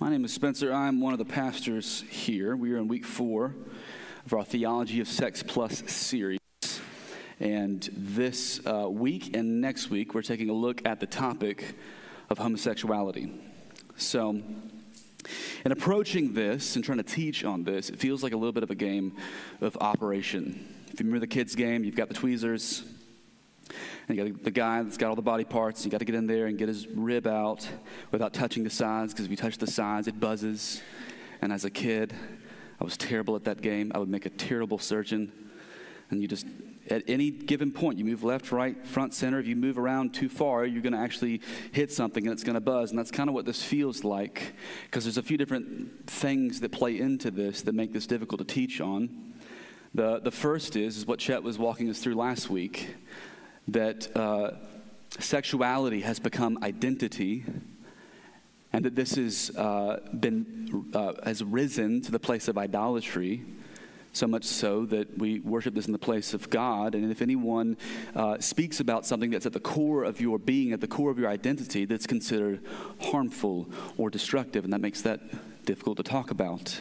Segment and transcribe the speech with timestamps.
[0.00, 0.72] My name is Spencer.
[0.72, 2.54] I'm one of the pastors here.
[2.54, 3.56] We are in week four
[4.24, 6.38] of our Theology of Sex Plus series.
[7.40, 11.74] And this uh, week and next week, we're taking a look at the topic
[12.30, 13.40] of homosexuality.
[13.96, 14.40] So,
[15.64, 18.62] in approaching this and trying to teach on this, it feels like a little bit
[18.62, 19.16] of a game
[19.60, 20.76] of operation.
[20.92, 22.84] If you remember the kids' game, you've got the tweezers,
[24.08, 25.84] and you got the guy that's got all the body parts.
[25.84, 27.68] You got to get in there and get his rib out
[28.10, 30.80] without touching the sides, because if you touch the sides, it buzzes.
[31.42, 32.14] And as a kid,
[32.80, 33.92] I was terrible at that game.
[33.94, 35.32] I would make a terrible surgeon.
[36.10, 36.46] And you just,
[36.88, 39.38] at any given point, you move left, right, front, center.
[39.38, 42.54] If you move around too far, you're going to actually hit something and it's going
[42.54, 42.90] to buzz.
[42.90, 44.54] And that's kind of what this feels like,
[44.84, 48.46] because there's a few different things that play into this that make this difficult to
[48.46, 49.34] teach on.
[49.94, 52.88] The, the first is, is what Chet was walking us through last week
[53.68, 54.52] that uh,
[55.18, 57.44] sexuality has become identity
[58.72, 63.42] and that this has uh, been uh, has risen to the place of idolatry
[64.12, 66.94] so much so that we worship this in the place of god.
[66.94, 67.76] And if anyone
[68.14, 71.18] uh, speaks about something that's at the core of your being at the core of
[71.18, 72.60] your identity that's considered
[73.00, 75.20] harmful or destructive and that makes that
[75.64, 76.80] difficult to talk about.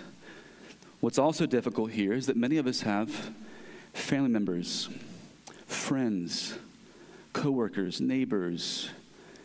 [1.00, 3.32] What's also difficult here is that many of us have
[3.94, 4.90] family members
[5.68, 6.58] friends
[7.38, 8.90] coworkers, neighbors,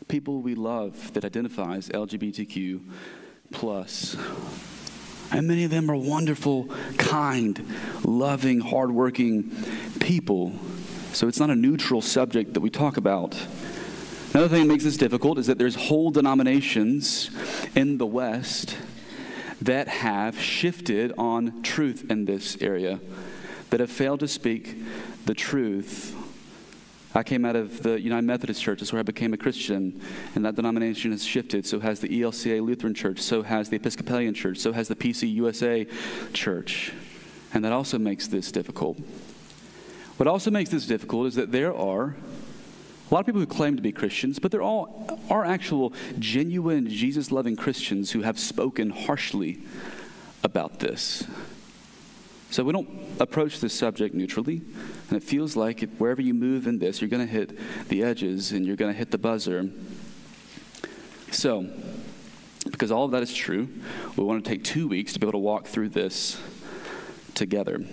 [0.09, 2.81] people we love that identify as LGBTQ
[3.53, 4.17] plus.
[5.31, 6.65] And many of them are wonderful,
[6.97, 7.63] kind,
[8.03, 9.51] loving, hardworking
[10.01, 10.53] people.
[11.13, 13.39] So it's not a neutral subject that we talk about.
[14.33, 17.31] Another thing that makes this difficult is that there's whole denominations
[17.75, 18.79] in the West
[19.61, 23.01] that have shifted on truth in this area,
[23.69, 24.79] that have failed to speak
[25.27, 26.17] the truth
[27.15, 28.81] I came out of the United Methodist Church.
[28.81, 30.01] That's where I became a Christian.
[30.35, 31.67] And that denomination has shifted.
[31.67, 33.21] So has the ELCA Lutheran Church.
[33.21, 34.59] So has the Episcopalian Church.
[34.59, 35.87] So has the PC USA
[36.33, 36.93] Church.
[37.53, 38.99] And that also makes this difficult.
[40.17, 42.17] What also makes this difficult is that there are
[43.11, 46.89] a lot of people who claim to be Christians, but there all are actual genuine
[46.89, 49.61] Jesus loving Christians who have spoken harshly
[50.43, 51.25] about this.
[52.53, 54.61] So we don't approach this subject neutrally.
[55.09, 57.59] And it feels like wherever you move in this, you're going to hit
[57.89, 59.71] the edges and you're going to hit the buzzer.
[61.31, 61.67] So,
[62.71, 63.71] because all of that is true,
[64.17, 66.39] we want to take two weeks to be able to walk through this
[67.33, 67.87] together.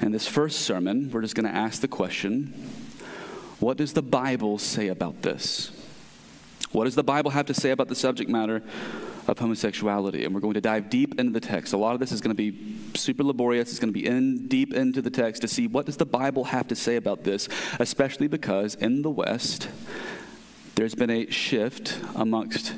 [0.00, 2.52] And this first sermon, we're just going to ask the question
[3.60, 5.70] what does the Bible say about this?
[6.72, 8.62] What does the Bible have to say about the subject matter
[9.30, 10.24] of homosexuality.
[10.24, 11.72] And we're going to dive deep into the text.
[11.72, 13.70] A lot of this is going to be super laborious.
[13.70, 16.44] It's going to be in deep into the text to see what does the Bible
[16.44, 17.48] have to say about this,
[17.78, 19.68] especially because in the West,
[20.74, 22.74] there's been a shift amongst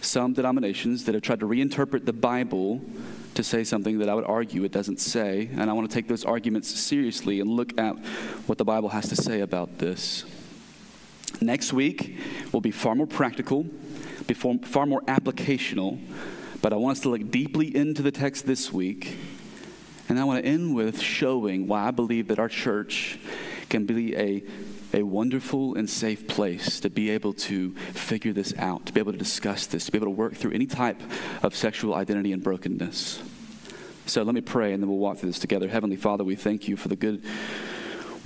[0.00, 2.80] some denominations that have tried to reinterpret the Bible
[3.34, 5.48] to say something that I would argue it doesn't say.
[5.52, 7.96] And I want to take those arguments seriously and look at
[8.46, 10.24] what the Bible has to say about this.
[11.42, 12.18] Next week
[12.52, 13.66] will be far more practical
[14.34, 15.98] far more applicational.
[16.60, 19.16] But I want us to look deeply into the text this week.
[20.08, 23.18] And I want to end with showing why I believe that our church
[23.68, 24.44] can be a,
[24.92, 29.12] a wonderful and safe place to be able to figure this out, to be able
[29.12, 31.00] to discuss this, to be able to work through any type
[31.42, 33.22] of sexual identity and brokenness.
[34.06, 35.68] So let me pray and then we'll walk through this together.
[35.68, 37.24] Heavenly Father, we thank you for the good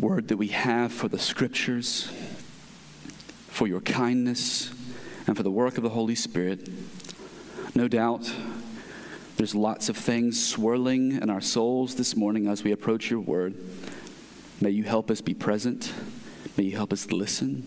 [0.00, 2.10] word that we have, for the scriptures,
[3.56, 4.71] for your kindness
[5.27, 6.69] and for the work of the Holy Spirit.
[7.75, 8.31] No doubt,
[9.39, 13.55] there's lots of things swirling in our souls this morning as we approach your word.
[14.61, 15.95] May you help us be present.
[16.59, 17.66] May you help us listen.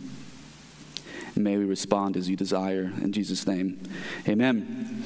[1.33, 2.91] And may we respond as you desire.
[3.01, 3.81] In Jesus' name,
[4.27, 5.03] amen.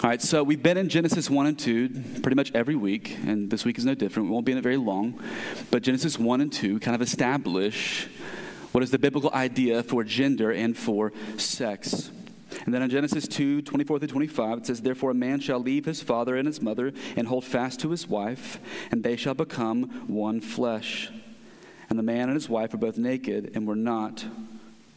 [0.00, 3.50] All right, so we've been in Genesis 1 and 2 pretty much every week, and
[3.50, 4.28] this week is no different.
[4.28, 5.20] We won't be in it very long.
[5.72, 8.06] But Genesis 1 and 2 kind of establish
[8.74, 12.10] what is the biblical idea for gender and for sex.
[12.64, 15.84] And then in Genesis 2 24 through 25, it says, Therefore a man shall leave
[15.84, 18.58] his father and his mother and hold fast to his wife,
[18.90, 21.08] and they shall become one flesh.
[21.88, 24.24] And the man and his wife are both naked and were not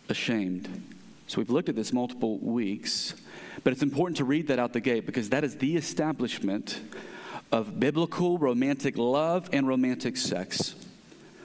[0.09, 0.95] ashamed.
[1.27, 3.13] So we've looked at this multiple weeks,
[3.63, 6.81] but it's important to read that out the gate because that is the establishment
[7.51, 10.73] of biblical romantic love and romantic sex.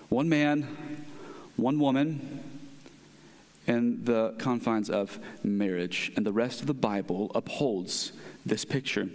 [0.08, 0.91] One man,
[1.56, 2.42] one woman
[3.66, 6.12] in the confines of marriage.
[6.16, 8.12] And the rest of the Bible upholds
[8.44, 9.08] this picture.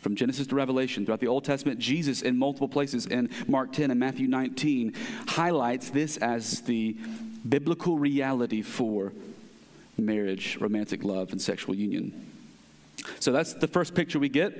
[0.00, 3.90] From Genesis to Revelation, throughout the Old Testament, Jesus in multiple places in Mark 10
[3.90, 4.94] and Matthew 19
[5.26, 6.96] highlights this as the
[7.48, 9.12] biblical reality for
[9.96, 12.26] marriage, romantic love, and sexual union.
[13.18, 14.56] So that's the first picture we get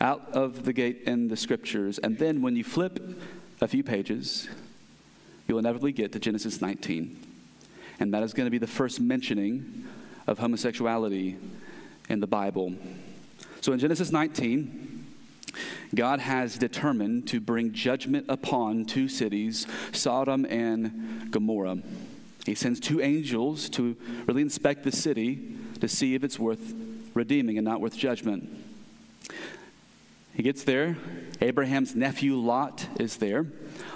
[0.00, 1.98] out of the gate in the scriptures.
[1.98, 3.20] And then when you flip
[3.60, 4.48] a few pages,
[5.46, 7.20] you'll inevitably get to Genesis 19.
[8.00, 9.84] And that is going to be the first mentioning
[10.26, 11.36] of homosexuality
[12.08, 12.74] in the Bible.
[13.60, 15.06] So in Genesis 19,
[15.94, 21.78] God has determined to bring judgment upon two cities, Sodom and Gomorrah.
[22.44, 23.96] He sends two angels to
[24.26, 26.74] really inspect the city to see if it's worth
[27.14, 28.50] redeeming and not worth judgment.
[30.34, 30.96] He gets there.
[31.40, 33.46] Abraham's nephew Lot is there.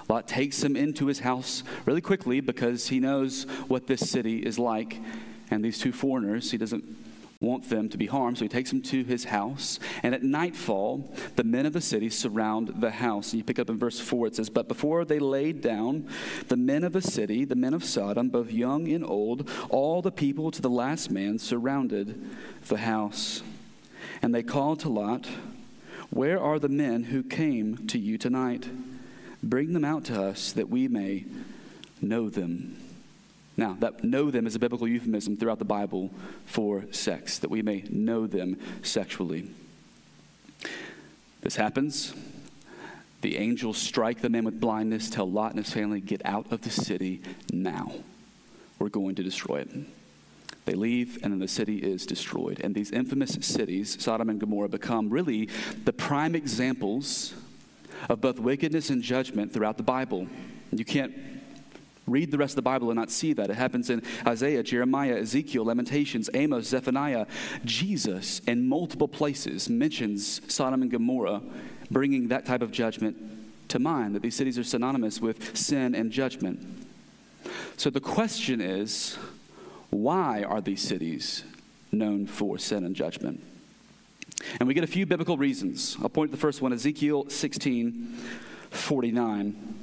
[0.08, 4.58] Lot takes him into his house really quickly because he knows what this city is
[4.58, 5.00] like.
[5.50, 6.84] And these two foreigners, he doesn't
[7.40, 9.78] want them to be harmed, so he takes them to his house.
[10.02, 13.32] And at nightfall, the men of the city surround the house.
[13.32, 16.08] And you pick up in verse 4, it says, But before they laid down,
[16.48, 20.10] the men of the city, the men of Sodom, both young and old, all the
[20.10, 22.20] people to the last man surrounded
[22.66, 23.42] the house.
[24.20, 25.28] And they called to Lot,
[26.10, 28.68] Where are the men who came to you tonight?
[29.42, 31.24] Bring them out to us that we may
[32.00, 32.76] know them.
[33.56, 36.10] Now, that know them is a biblical euphemism throughout the Bible
[36.46, 39.50] for sex, that we may know them sexually.
[41.40, 42.14] This happens.
[43.20, 46.62] The angels strike the man with blindness, tell Lot and his family, get out of
[46.62, 47.20] the city
[47.52, 47.92] now.
[48.78, 49.70] We're going to destroy it.
[50.64, 52.60] They leave, and then the city is destroyed.
[52.62, 55.48] And these infamous cities, Sodom and Gomorrah, become really
[55.84, 57.34] the prime examples
[58.08, 60.26] of both wickedness and judgment throughout the Bible.
[60.70, 61.14] You can't
[62.06, 63.50] read the rest of the Bible and not see that.
[63.50, 67.26] It happens in Isaiah, Jeremiah, Ezekiel, Lamentations, Amos, Zephaniah.
[67.64, 71.42] Jesus, in multiple places, mentions Sodom and Gomorrah,
[71.90, 73.16] bringing that type of judgment
[73.68, 76.86] to mind, that these cities are synonymous with sin and judgment.
[77.76, 79.18] So the question is
[79.90, 81.44] why are these cities
[81.92, 83.42] known for sin and judgment?
[84.58, 85.96] And we get a few biblical reasons.
[86.02, 88.16] I'll point to the first one Ezekiel 16
[88.70, 89.78] 49.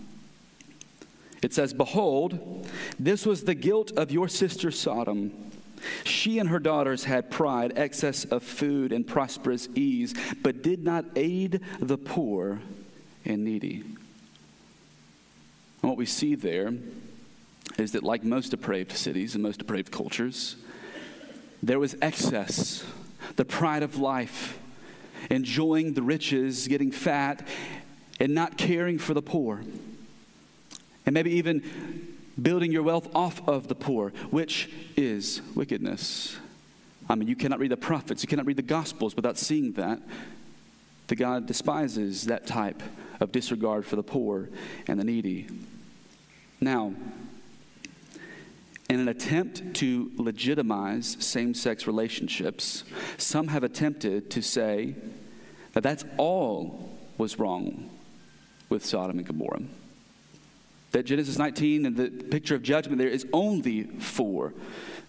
[1.42, 2.68] It says, Behold,
[3.00, 5.52] this was the guilt of your sister Sodom.
[6.04, 11.06] She and her daughters had pride, excess of food, and prosperous ease, but did not
[11.16, 12.62] aid the poor
[13.26, 13.84] and needy.
[15.82, 16.74] And what we see there
[17.78, 20.56] is that, like most depraved cities and most depraved cultures,
[21.62, 22.84] there was excess,
[23.36, 24.60] the pride of life,
[25.30, 27.48] enjoying the riches, getting fat,
[28.20, 29.62] and not caring for the poor
[31.06, 31.62] and maybe even
[32.42, 36.38] building your wealth off of the poor, which is wickedness.
[37.08, 40.02] I mean, you cannot read the prophets, you cannot read the gospels without seeing that.
[41.08, 42.82] The God despises that type
[43.20, 44.50] of disregard for the poor
[44.88, 45.48] and the needy.
[46.60, 46.94] Now,
[48.90, 52.84] in an attempt to legitimize same sex relationships,
[53.18, 54.96] some have attempted to say
[55.74, 57.90] that that's all was wrong
[58.70, 59.64] with Sodom and Gomorrah
[60.96, 64.54] that Genesis 19 and the picture of judgment there is only for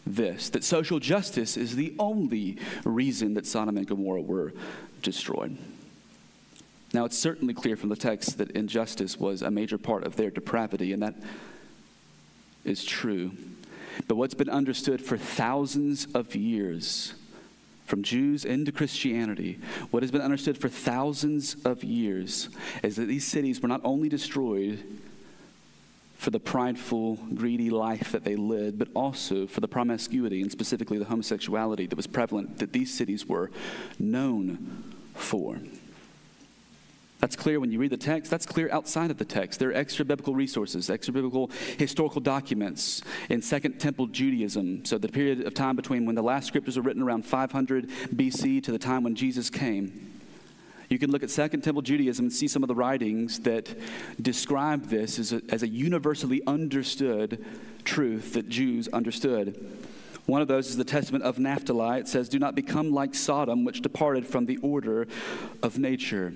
[0.04, 4.52] this, that social justice is the only reason that Sodom and Gomorrah were
[5.02, 5.56] destroyed.
[6.92, 10.30] Now, it's certainly clear from the text that injustice was a major part of their
[10.30, 11.14] depravity, and that
[12.64, 13.30] is true.
[14.08, 17.14] But what's been understood for thousands of years,
[17.86, 19.58] from Jews into Christianity,
[19.90, 22.48] what has been understood for thousands of years
[22.82, 24.82] is that these cities were not only destroyed
[26.16, 30.98] for the prideful, greedy life that they led, but also for the promiscuity and specifically
[30.98, 33.50] the homosexuality that was prevalent that these cities were
[33.98, 34.84] known
[35.14, 35.58] for.
[37.26, 38.30] That's clear when you read the text.
[38.30, 39.58] That's clear outside of the text.
[39.58, 44.84] There are extra biblical resources, extra biblical historical documents in Second Temple Judaism.
[44.84, 48.62] So, the period of time between when the last scriptures were written around 500 BC
[48.62, 50.20] to the time when Jesus came.
[50.88, 53.76] You can look at Second Temple Judaism and see some of the writings that
[54.22, 57.44] describe this as a, as a universally understood
[57.82, 59.80] truth that Jews understood.
[60.26, 61.98] One of those is the Testament of Naphtali.
[61.98, 65.08] It says, Do not become like Sodom, which departed from the order
[65.60, 66.32] of nature.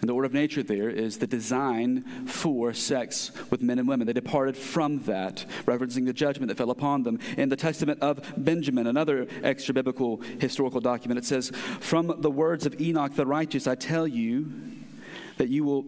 [0.00, 4.06] And the order of nature there is the design for sex with men and women.
[4.06, 7.18] They departed from that, referencing the judgment that fell upon them.
[7.38, 11.50] In the Testament of Benjamin, another extra biblical historical document, it says,
[11.80, 14.52] From the words of Enoch the righteous, I tell you
[15.38, 15.82] that you will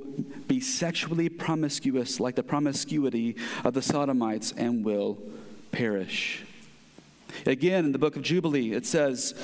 [0.47, 5.19] be sexually promiscuous like the promiscuity of the Sodomites and will
[5.71, 6.45] perish.
[7.47, 9.35] Again, in the book of Jubilee, it says,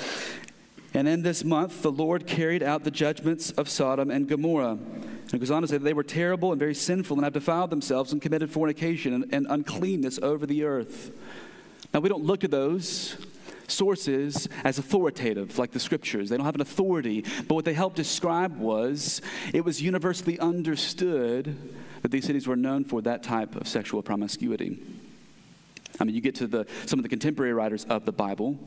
[0.95, 4.79] and in this month, the Lord carried out the judgments of Sodom and Gomorrah.
[4.79, 7.33] And it goes on to say that they were terrible and very sinful and have
[7.33, 11.11] defiled themselves and committed fornication and, and uncleanness over the earth.
[11.93, 13.17] Now, we don't look at those
[13.67, 16.29] sources as authoritative, like the scriptures.
[16.29, 17.25] They don't have an authority.
[17.49, 19.21] But what they helped describe was
[19.53, 21.57] it was universally understood
[22.03, 24.79] that these cities were known for that type of sexual promiscuity.
[25.99, 28.59] I mean, you get to the, some of the contemporary writers of the Bible.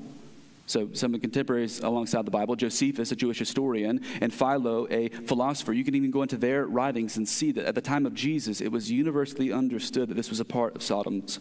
[0.68, 5.08] So, some of the contemporaries alongside the Bible, Josephus, a Jewish historian, and Philo, a
[5.08, 8.14] philosopher, you can even go into their writings and see that at the time of
[8.14, 11.40] Jesus, it was universally understood that this was a part of Sodom's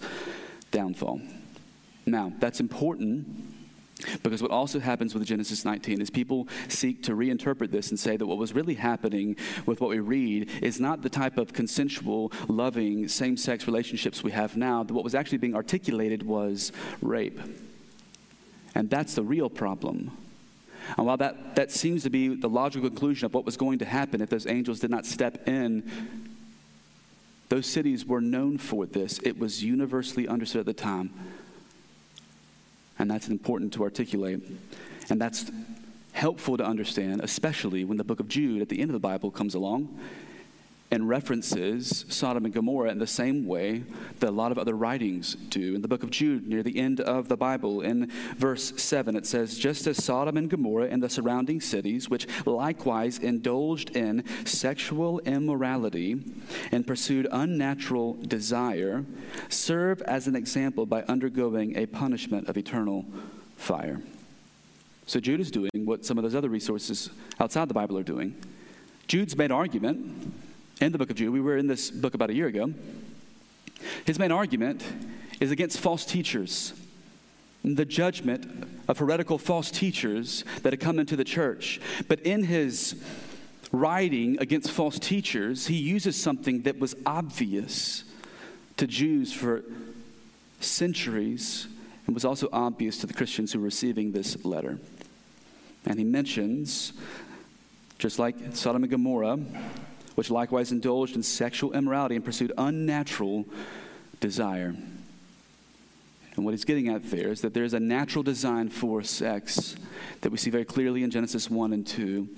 [0.71, 1.21] downfall.
[2.06, 3.26] Now, that's important
[4.23, 8.16] because what also happens with Genesis 19 is people seek to reinterpret this and say
[8.16, 12.30] that what was really happening with what we read is not the type of consensual,
[12.47, 14.85] loving, same sex relationships we have now.
[14.85, 17.40] That what was actually being articulated was rape.
[18.76, 20.11] And that's the real problem.
[20.99, 23.87] And while that, that seems to be the logical conclusion of what was going to
[23.87, 25.90] happen if those angels did not step in,
[27.49, 29.18] those cities were known for this.
[29.23, 31.11] It was universally understood at the time.
[32.99, 34.42] And that's important to articulate.
[35.09, 35.50] And that's
[36.12, 39.30] helpful to understand, especially when the book of Jude at the end of the Bible
[39.30, 39.99] comes along
[40.90, 43.83] and references Sodom and Gomorrah in the same way
[44.21, 45.75] that a lot of other writings do.
[45.75, 49.26] In the book of Jude, near the end of the Bible, in verse 7, it
[49.26, 55.19] says, Just as Sodom and Gomorrah and the surrounding cities, which likewise indulged in sexual
[55.21, 56.23] immorality
[56.71, 59.05] and pursued unnatural desire,
[59.49, 63.05] serve as an example by undergoing a punishment of eternal
[63.57, 64.00] fire.
[65.07, 68.35] So Jude is doing what some of those other resources outside the Bible are doing.
[69.07, 70.33] Jude's main argument
[70.80, 71.33] in the book of Jude.
[71.33, 72.73] We were in this book about a year ago.
[74.04, 74.85] His main argument
[75.40, 76.73] is against false teachers,
[77.64, 81.80] the judgment of heretical false teachers that had come into the church.
[82.09, 83.02] But in his
[83.73, 88.04] writing against false teachers, he uses something that was obvious
[88.76, 89.64] to Jews for
[90.61, 91.66] centuries
[92.06, 94.78] and was also obvious to the Christians who were receiving this letter.
[95.85, 96.92] And he mentions,
[97.99, 99.38] just like Sodom and Gomorrah,
[100.16, 103.44] which likewise indulged in sexual immorality and pursued unnatural
[104.18, 104.75] desire.
[106.35, 109.76] And what he's getting at there is that there's a natural design for sex
[110.23, 112.28] that we see very clearly in Genesis 1 and 2.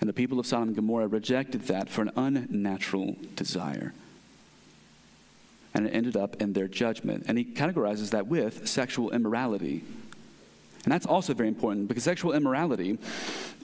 [0.00, 3.92] And the people of Sodom and Gomorrah rejected that for an unnatural desire.
[5.74, 7.24] And it ended up in their judgment.
[7.26, 9.82] And he categorizes that with sexual immorality.
[10.84, 12.98] And that's also very important because sexual immorality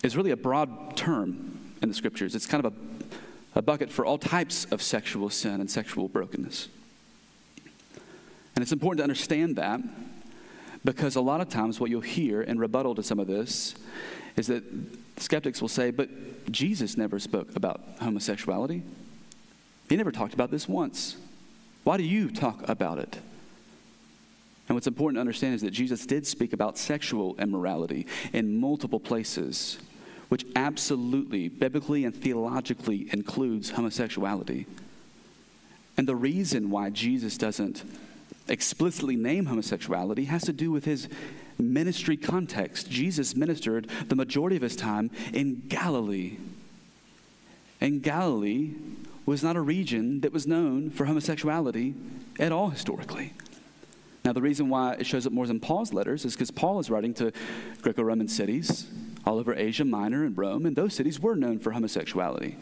[0.03, 2.35] is really a broad term in the scriptures.
[2.35, 2.77] It's kind of a
[3.55, 6.69] a bucket for all types of sexual sin and sexual brokenness.
[8.55, 9.81] And it's important to understand that
[10.85, 13.75] because a lot of times what you'll hear in rebuttal to some of this
[14.37, 14.63] is that
[15.17, 16.09] skeptics will say, but
[16.51, 18.83] Jesus never spoke about homosexuality.
[19.89, 21.17] He never talked about this once.
[21.85, 23.19] Why do you talk about it?
[24.69, 29.01] And what's important to understand is that Jesus did speak about sexual immorality in multiple
[29.01, 29.79] places
[30.35, 34.67] which absolutely, biblically and theologically, includes homosexuality.
[35.97, 37.85] And the reason why Jesus doesn't
[38.49, 41.09] explicitly name homosexuality has to do with his
[41.57, 42.91] ministry context.
[42.91, 46.39] Jesus ministered the majority of his time in Galilee.
[47.81, 48.73] And Galilee
[49.27, 51.95] was not a region that was known for homosexuality
[52.41, 53.35] at all historically.
[54.25, 56.91] Now, the reason why it shows up more in Paul's letters is because Paul is
[56.91, 57.31] writing to
[57.83, 58.89] Greco Roman cities
[59.27, 62.57] all over Asia Minor and Rome, and those cities were known for homosexuality.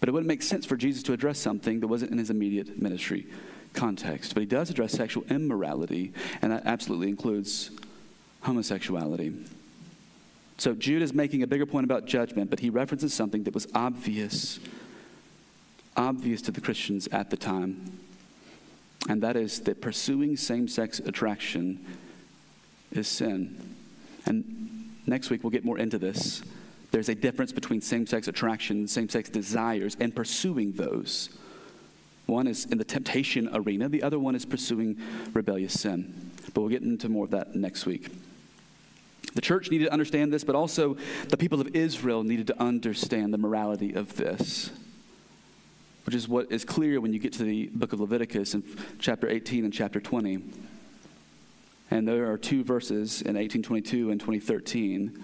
[0.00, 2.80] But it wouldn't make sense for Jesus to address something that wasn't in his immediate
[2.80, 3.26] ministry
[3.72, 4.34] context.
[4.34, 6.12] But he does address sexual immorality,
[6.42, 7.70] and that absolutely includes
[8.42, 9.32] homosexuality.
[10.58, 13.66] So Jude is making a bigger point about judgment, but he references something that was
[13.74, 14.60] obvious,
[15.96, 17.98] obvious to the Christians at the time.
[19.08, 21.84] And that is that pursuing same sex attraction
[22.92, 23.76] is sin.
[24.26, 24.71] And
[25.06, 26.42] Next week, we'll get more into this.
[26.90, 31.30] There's a difference between same sex attraction, same sex desires, and pursuing those.
[32.26, 34.96] One is in the temptation arena, the other one is pursuing
[35.32, 36.30] rebellious sin.
[36.54, 38.10] But we'll get into more of that next week.
[39.34, 40.96] The church needed to understand this, but also
[41.28, 44.70] the people of Israel needed to understand the morality of this,
[46.04, 48.62] which is what is clear when you get to the book of Leviticus in
[48.98, 50.42] chapter 18 and chapter 20.
[51.92, 55.22] And there are two verses in 1822 and 2013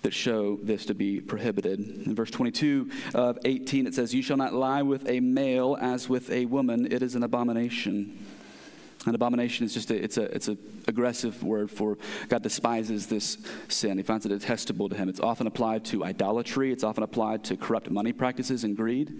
[0.00, 1.78] that show this to be prohibited.
[1.80, 6.08] In verse 22 of 18, it says, You shall not lie with a male as
[6.08, 8.26] with a woman, it is an abomination.
[9.04, 10.56] An abomination is just a, it's a, it's a
[10.88, 11.98] aggressive word for
[12.30, 13.36] God despises this
[13.68, 13.98] sin.
[13.98, 15.10] He finds it detestable to him.
[15.10, 16.72] It's often applied to idolatry.
[16.72, 19.12] It's often applied to corrupt money practices and greed.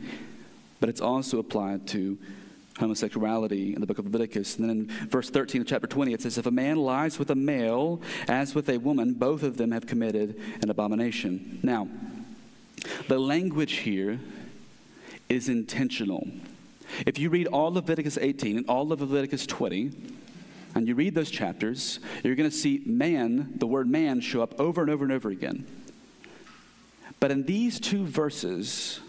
[0.80, 2.16] But it's also applied to
[2.80, 4.56] homosexuality in the book of Leviticus.
[4.56, 7.30] And then in verse 13 of chapter 20, it says, If a man lies with
[7.30, 11.60] a male as with a woman, both of them have committed an abomination.
[11.62, 11.88] Now,
[13.06, 14.18] the language here
[15.28, 16.26] is intentional.
[17.06, 19.92] If you read all Leviticus 18 and all of Leviticus 20,
[20.75, 24.58] and you read those chapters, you're going to see man, the word man, show up
[24.60, 25.66] over and over and over again.
[27.18, 29.00] But in these two verses,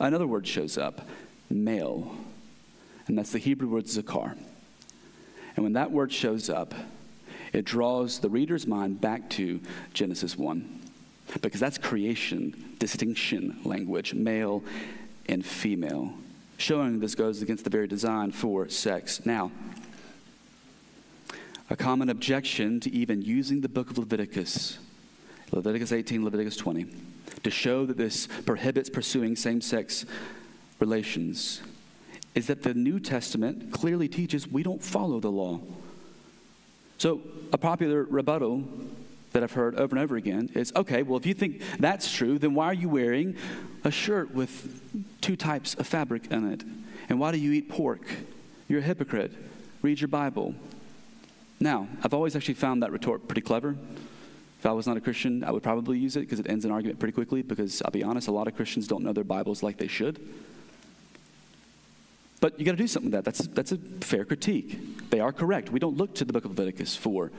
[0.00, 1.06] another word shows up
[1.50, 2.16] male
[3.06, 4.36] and that's the Hebrew word zakar.
[5.56, 6.74] And when that word shows up,
[7.52, 9.60] it draws the reader's mind back to
[9.92, 10.80] Genesis 1,
[11.40, 14.64] because that's creation, distinction language, male
[15.26, 16.14] and female,
[16.56, 19.26] showing this goes against the very design for sex.
[19.26, 19.52] Now,
[21.68, 24.78] a common objection to even using the book of Leviticus,
[25.50, 26.86] Leviticus 18, Leviticus 20,
[27.42, 30.06] to show that this prohibits pursuing same sex
[30.80, 31.60] relations
[32.34, 35.60] is that the New Testament clearly teaches we don't follow the law.
[36.98, 37.20] So,
[37.52, 38.64] a popular rebuttal
[39.32, 42.38] that I've heard over and over again is okay, well, if you think that's true,
[42.38, 43.36] then why are you wearing
[43.84, 44.80] a shirt with
[45.20, 46.64] two types of fabric in it?
[47.08, 48.02] And why do you eat pork?
[48.68, 49.32] You're a hypocrite.
[49.82, 50.54] Read your Bible.
[51.60, 53.76] Now, I've always actually found that retort pretty clever.
[54.58, 56.70] If I was not a Christian, I would probably use it because it ends an
[56.70, 57.42] argument pretty quickly.
[57.42, 60.20] Because I'll be honest, a lot of Christians don't know their Bibles like they should.
[62.42, 63.24] But you got to do something with that.
[63.24, 65.10] That's, that's a fair critique.
[65.10, 65.70] They are correct.
[65.70, 67.30] We don't look to the book of Leviticus for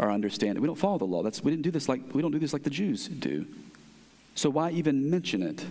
[0.00, 0.60] our understanding.
[0.60, 1.22] We don't follow the law.
[1.22, 3.46] That's, we didn't do this like we don't do this like the Jews do.
[4.34, 5.64] So why even mention it?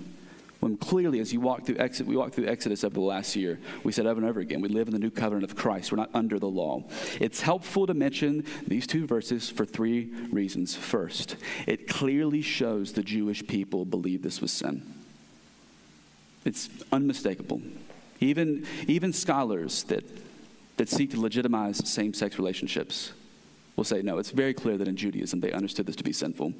[0.62, 3.60] When clearly, as you walk through Exodus, we walked through Exodus over the last year,
[3.84, 5.92] we said over and over again, we live in the new covenant of Christ.
[5.92, 6.84] We're not under the law.
[7.20, 10.74] It's helpful to mention these two verses for three reasons.
[10.74, 11.36] First,
[11.68, 14.94] it clearly shows the Jewish people believe this was sin.
[16.46, 17.62] It's unmistakable.
[18.22, 20.06] Even, even scholars that,
[20.78, 23.12] that seek to legitimize same sex relationships
[23.76, 26.54] will say, no, it's very clear that in Judaism they understood this to be sinful.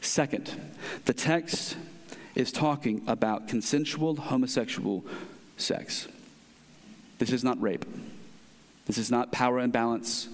[0.00, 0.50] Second,
[1.04, 1.76] the text
[2.36, 5.04] is talking about consensual homosexual
[5.56, 6.06] sex.
[7.18, 7.84] This is not rape.
[8.86, 10.28] This is not power imbalance.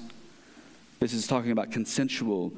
[1.00, 2.52] This is talking about consensual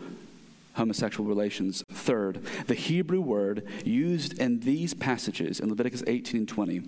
[0.75, 1.85] homosexual relations.
[1.91, 6.83] Third, the Hebrew word used in these passages in Leviticus 18 and 20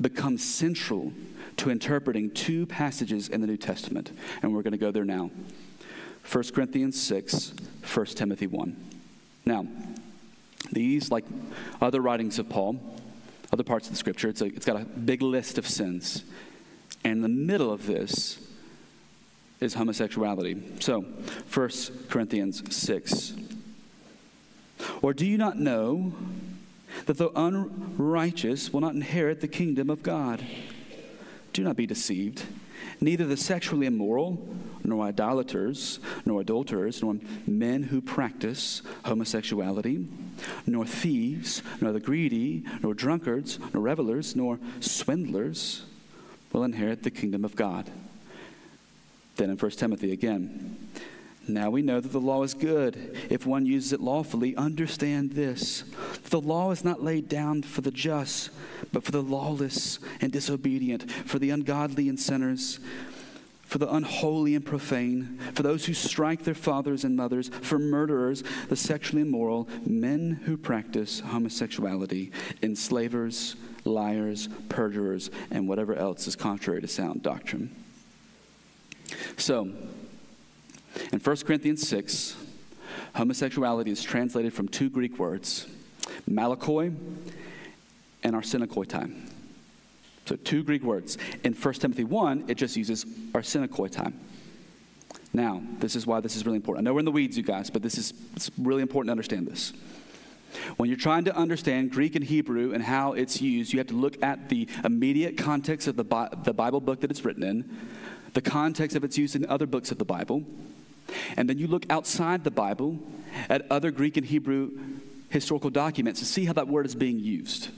[0.00, 1.12] becomes central
[1.58, 4.10] to interpreting two passages in the New Testament.
[4.42, 5.30] And we're going to go there now
[6.30, 7.52] 1 Corinthians 6,
[7.92, 8.76] 1 Timothy 1.
[9.44, 9.66] Now,
[10.70, 11.24] these, like
[11.80, 12.80] other writings of Paul,
[13.52, 16.24] other parts of the scripture, it's, a, it's got a big list of sins.
[17.04, 18.38] And in the middle of this
[19.60, 20.62] is homosexuality.
[20.80, 21.70] So, 1
[22.08, 23.34] Corinthians 6.
[25.02, 26.12] Or do you not know
[27.06, 30.44] that the unrighteous will not inherit the kingdom of God.
[31.52, 32.44] Do not be deceived.
[33.00, 34.48] Neither the sexually immoral,
[34.84, 40.06] nor idolaters, nor adulterers, nor men who practice homosexuality,
[40.66, 45.84] nor thieves, nor the greedy, nor drunkards, nor revelers, nor swindlers
[46.52, 47.90] will inherit the kingdom of God.
[49.36, 50.88] Then in 1 Timothy again,
[51.48, 54.54] now we know that the law is good if one uses it lawfully.
[54.56, 55.84] Understand this
[56.30, 58.50] the law is not laid down for the just,
[58.92, 62.78] but for the lawless and disobedient, for the ungodly and sinners,
[63.62, 68.44] for the unholy and profane, for those who strike their fathers and mothers, for murderers,
[68.68, 72.30] the sexually immoral, men who practice homosexuality,
[72.62, 77.74] enslavers, liars, perjurers, and whatever else is contrary to sound doctrine.
[79.36, 79.70] So,
[81.12, 82.36] in 1 Corinthians 6,
[83.14, 85.66] homosexuality is translated from two Greek words,
[86.28, 86.94] malakoi
[88.22, 89.14] and arsenokoitai.
[90.26, 91.18] So two Greek words.
[91.44, 94.12] In 1 Timothy 1, it just uses arsenokoitai.
[95.34, 96.86] Now, this is why this is really important.
[96.86, 99.12] I know we're in the weeds, you guys, but this is it's really important to
[99.12, 99.72] understand this.
[100.76, 103.94] When you're trying to understand Greek and Hebrew and how it's used, you have to
[103.94, 107.78] look at the immediate context of the, Bi- the Bible book that it's written in,
[108.34, 110.42] the context of its use in other books of the Bible,
[111.36, 112.98] and then you look outside the Bible
[113.48, 114.70] at other Greek and Hebrew
[115.28, 117.68] historical documents to see how that word is being used.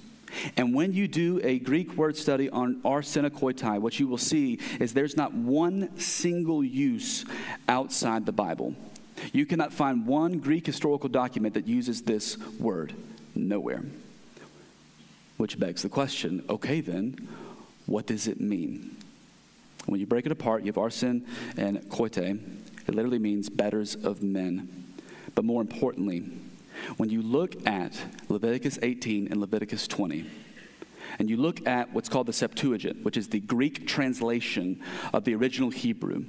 [0.57, 4.93] And when you do a Greek word study on arsenokoitai, what you will see is
[4.93, 7.25] there's not one single use
[7.69, 8.75] outside the Bible.
[9.33, 12.95] You cannot find one Greek historical document that uses this word.
[13.35, 13.85] Nowhere.
[15.37, 17.29] Which begs the question okay, then,
[17.87, 18.97] what does it mean?
[19.87, 21.23] When you break it apart, you have arsen
[21.57, 22.41] and koite.
[22.87, 24.95] It literally means betters of men.
[25.35, 26.25] But more importantly,
[26.97, 30.31] when you look at Leviticus 18 and Leviticus 20,
[31.19, 35.35] and you look at what's called the Septuagint, which is the Greek translation of the
[35.35, 36.25] original Hebrew,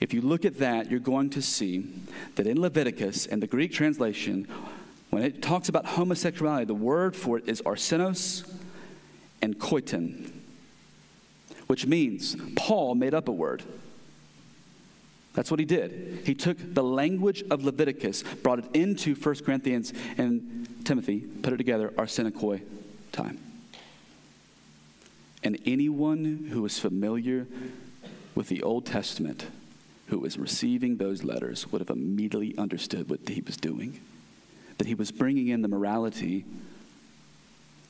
[0.00, 1.88] if you look at that, you're going to see
[2.34, 4.48] that in Leviticus and the Greek translation,
[5.10, 8.50] when it talks about homosexuality, the word for it is arsenos
[9.40, 10.32] and koiton,
[11.68, 13.62] which means Paul made up a word.
[15.34, 16.22] That's what he did.
[16.24, 21.56] He took the language of Leviticus, brought it into 1 Corinthians and Timothy, put it
[21.56, 22.62] together, Our arsenikoi
[23.12, 23.38] time.
[25.42, 27.46] And anyone who is familiar
[28.34, 29.46] with the Old Testament,
[30.06, 34.00] who was receiving those letters, would have immediately understood what he was doing.
[34.78, 36.44] That he was bringing in the morality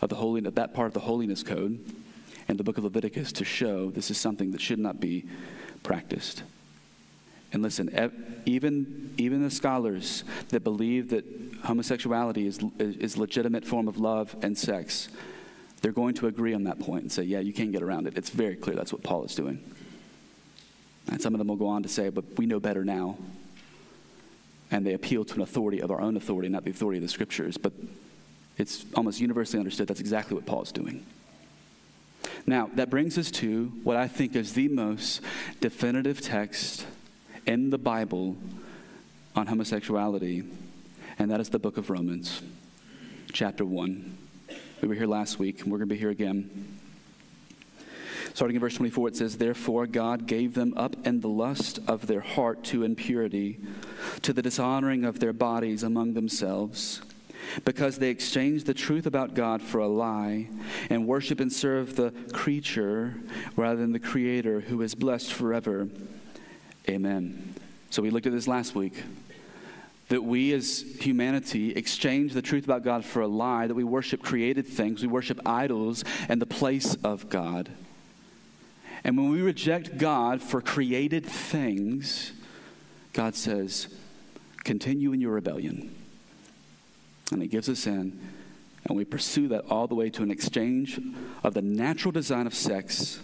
[0.00, 1.78] of the holy, of that part of the holiness code
[2.48, 5.24] and the book of Leviticus to show this is something that should not be
[5.82, 6.42] practiced.
[7.52, 7.90] And listen,
[8.46, 11.24] even, even the scholars that believe that
[11.64, 15.08] homosexuality is, is legitimate form of love and sex,
[15.82, 18.16] they're going to agree on that point and say, yeah, you can't get around it.
[18.16, 19.62] It's very clear that's what Paul is doing.
[21.08, 23.18] And some of them will go on to say, but we know better now.
[24.70, 27.08] And they appeal to an authority of our own authority, not the authority of the
[27.08, 27.58] scriptures.
[27.58, 27.74] But
[28.56, 31.04] it's almost universally understood that's exactly what Paul is doing.
[32.46, 35.20] Now, that brings us to what I think is the most
[35.60, 36.86] definitive text
[37.46, 38.36] in the Bible
[39.34, 40.44] on homosexuality,
[41.18, 42.42] and that is the book of Romans,
[43.32, 44.18] chapter 1.
[44.80, 46.78] We were here last week, and we're going to be here again.
[48.34, 52.06] Starting in verse 24, it says, Therefore God gave them up in the lust of
[52.06, 53.60] their heart to impurity,
[54.22, 57.02] to the dishonoring of their bodies among themselves
[57.64, 60.48] because they exchanged the truth about God for a lie
[60.90, 63.14] and worship and serve the creature
[63.56, 65.88] rather than the Creator who is blessed forever.
[66.88, 67.54] Amen.
[67.90, 69.02] So we looked at this last week.
[70.08, 74.22] That we as humanity exchange the truth about God for a lie, that we worship
[74.22, 77.70] created things, we worship idols and the place of God.
[79.04, 82.32] And when we reject God for created things,
[83.12, 83.88] God says,
[84.64, 85.94] continue in your rebellion
[87.32, 88.20] and He gives us in,
[88.84, 91.00] and we pursue that all the way to an exchange
[91.42, 93.20] of the natural design of sex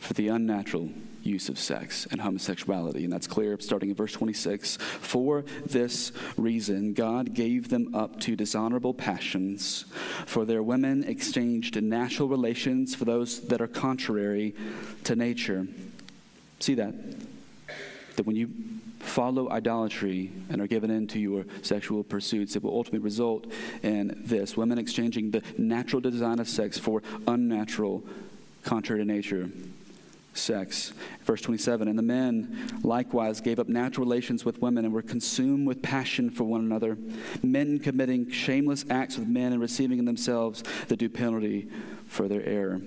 [0.00, 0.90] for the unnatural
[1.22, 3.04] use of sex and homosexuality.
[3.04, 4.76] And that's clear starting in verse 26.
[4.76, 9.84] For this reason, God gave them up to dishonorable passions,
[10.26, 14.54] for their women exchanged natural relations for those that are contrary
[15.04, 15.66] to nature.
[16.60, 16.94] See that?
[18.16, 18.50] That when you
[18.98, 23.46] follow idolatry and are given into your sexual pursuits, it will ultimately result
[23.82, 28.02] in this women exchanging the natural design of sex for unnatural,
[28.64, 29.50] contrary to nature
[30.38, 30.92] sex.
[31.24, 35.66] Verse 27 And the men likewise gave up natural relations with women and were consumed
[35.66, 36.96] with passion for one another,
[37.42, 41.68] men committing shameless acts with men and receiving in themselves the due penalty
[42.06, 42.80] for their error.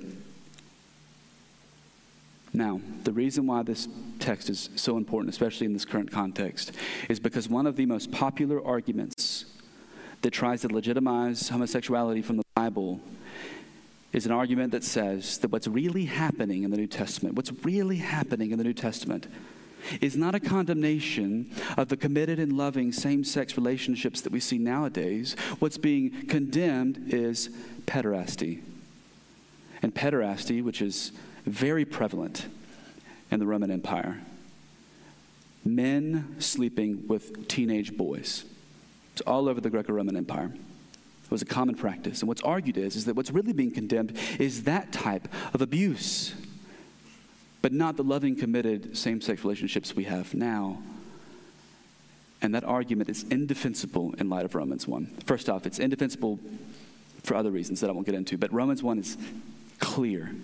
[2.53, 3.87] Now, the reason why this
[4.19, 6.73] text is so important, especially in this current context,
[7.07, 9.45] is because one of the most popular arguments
[10.21, 12.99] that tries to legitimize homosexuality from the Bible
[14.13, 17.97] is an argument that says that what's really happening in the New Testament, what's really
[17.97, 19.27] happening in the New Testament,
[19.99, 24.57] is not a condemnation of the committed and loving same sex relationships that we see
[24.57, 25.35] nowadays.
[25.59, 27.49] What's being condemned is
[27.85, 28.61] pederasty.
[29.81, 31.11] And pederasty, which is
[31.45, 32.45] very prevalent
[33.31, 34.21] in the Roman Empire.
[35.65, 38.45] Men sleeping with teenage boys.
[39.13, 40.51] It's all over the Greco Roman Empire.
[41.31, 42.19] It was a common practice.
[42.19, 46.33] And what's argued is, is that what's really being condemned is that type of abuse,
[47.61, 50.83] but not the loving, committed same sex relationships we have now.
[52.41, 55.05] And that argument is indefensible in light of Romans 1.
[55.25, 56.37] First off, it's indefensible
[57.23, 59.15] for other reasons that I won't get into, but Romans 1 is
[59.79, 60.35] clear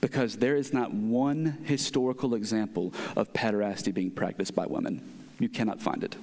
[0.00, 5.02] because there is not one historical example of pederasty being practiced by women.
[5.38, 6.16] You cannot find it.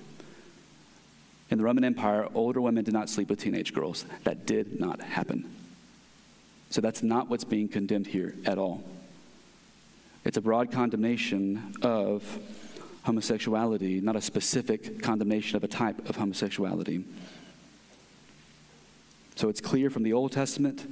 [1.49, 4.05] In the Roman Empire, older women did not sleep with teenage girls.
[4.23, 5.49] That did not happen.
[6.69, 8.83] So that's not what's being condemned here at all.
[10.25, 12.23] It's a broad condemnation of
[13.03, 17.05] homosexuality, not a specific condemnation of a type of homosexuality.
[19.35, 20.85] So it's clear from the Old Testament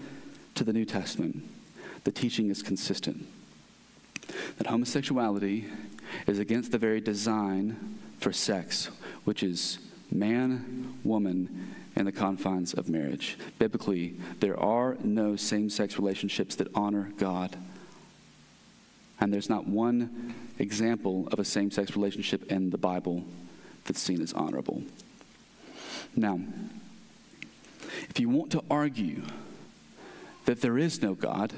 [0.55, 1.43] to the New Testament
[2.05, 3.27] the teaching is consistent
[4.57, 5.65] that homosexuality
[6.27, 8.89] is against the very design for sex,
[9.25, 9.79] which is
[10.11, 13.37] man, woman, and the confines of marriage.
[13.57, 17.55] Biblically, there are no same sex relationships that honor God.
[19.19, 23.23] And there's not one example of a same sex relationship in the Bible
[23.85, 24.83] that's seen as honorable.
[26.15, 26.39] Now,
[28.09, 29.23] If you want to argue
[30.45, 31.53] that there is no God,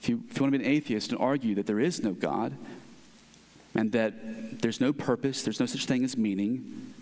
[0.00, 2.12] if you, if you want to be an atheist and argue that there is no
[2.12, 2.54] God
[3.74, 6.94] and that there's no purpose, there's no such thing as meaning,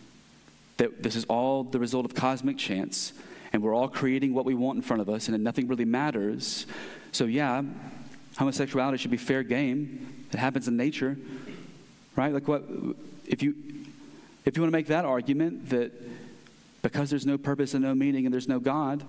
[0.79, 3.13] that this is all the result of cosmic chance,
[3.53, 6.67] and we're all creating what we want in front of us, and nothing really matters.
[7.13, 7.63] So, yeah,
[8.37, 10.27] homosexuality should be fair game.
[10.33, 11.17] It happens in nature,
[12.17, 12.33] right?
[12.33, 12.65] Like, what
[13.27, 13.55] if you
[14.45, 15.93] if you want to make that argument that
[16.81, 19.05] because there's no purpose and no meaning and there's no God,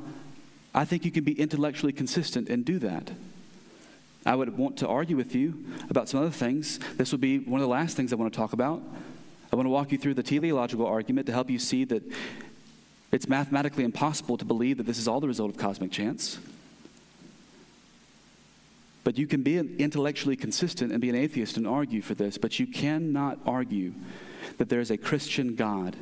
[0.73, 3.11] I think you can be intellectually consistent and do that.
[4.25, 6.79] I would want to argue with you about some other things.
[6.97, 8.81] This would be one of the last things I want to talk about.
[9.51, 12.03] I want to walk you through the teleological argument to help you see that
[13.11, 16.37] it's mathematically impossible to believe that this is all the result of cosmic chance.
[19.03, 22.59] But you can be intellectually consistent and be an atheist and argue for this, but
[22.59, 23.93] you cannot argue
[24.57, 25.95] that there is a Christian God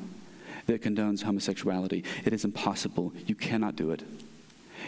[0.65, 2.03] that condones homosexuality.
[2.25, 3.13] It is impossible.
[3.25, 4.03] You cannot do it.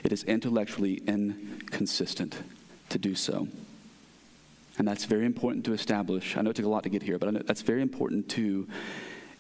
[0.04, 2.42] It is intellectually inconsistent
[2.90, 3.48] to do so.
[4.80, 6.38] And that's very important to establish.
[6.38, 8.66] I know it took a lot to get here, but that's very important to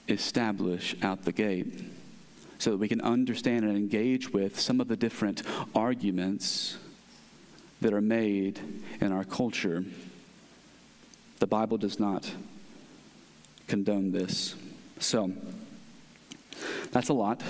[0.09, 1.81] establish out the gate
[2.57, 6.77] so that we can understand and engage with some of the different arguments
[7.79, 8.59] that are made
[8.99, 9.85] in our culture.
[11.39, 12.29] The Bible does not
[13.67, 14.55] condone this.
[14.99, 15.31] So,
[16.91, 17.41] that's a lot.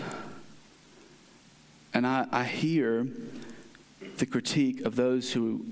[1.96, 3.08] And I, I hear
[4.18, 5.66] the critique of those who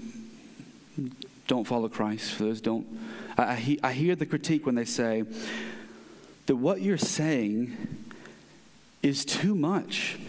[1.47, 2.85] don't follow Christ, for those don't.
[3.37, 5.23] I, I, I hear the critique when they say
[6.45, 8.05] that what you're saying
[9.01, 10.19] is too much.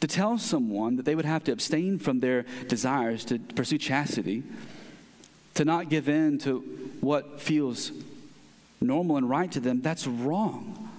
[0.00, 4.42] To tell someone that they would have to abstain from their desires to pursue chastity,
[5.54, 6.60] to not give in to
[7.00, 7.90] what feels
[8.80, 10.90] normal and right to them, that's wrong.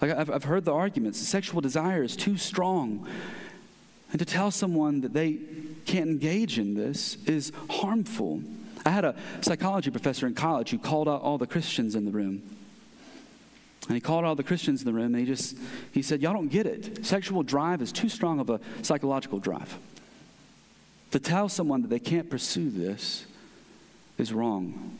[0.00, 3.06] Like I've, I've heard the arguments sexual desire is too strong.
[4.10, 5.38] And to tell someone that they
[5.84, 8.42] can't engage in this is harmful.
[8.84, 12.10] I had a psychology professor in college who called out all the Christians in the
[12.10, 12.42] room.
[13.88, 15.56] And he called all the Christians in the room and he just
[15.92, 17.04] he said, Y'all don't get it.
[17.06, 19.76] Sexual drive is too strong of a psychological drive.
[21.12, 23.26] To tell someone that they can't pursue this
[24.18, 24.98] is wrong.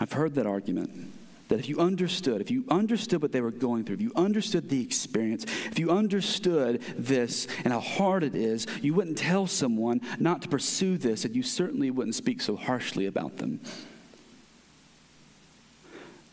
[0.00, 1.12] I've heard that argument.
[1.48, 4.70] That if you understood, if you understood what they were going through, if you understood
[4.70, 10.00] the experience, if you understood this and how hard it is, you wouldn't tell someone
[10.18, 13.60] not to pursue this, and you certainly wouldn't speak so harshly about them.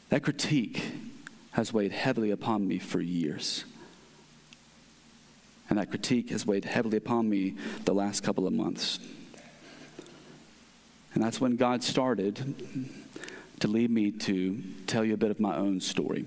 [0.09, 0.81] That critique
[1.51, 3.65] has weighed heavily upon me for years.
[5.69, 8.99] And that critique has weighed heavily upon me the last couple of months.
[11.13, 12.89] And that's when God started
[13.61, 16.25] to lead me to tell you a bit of my own story.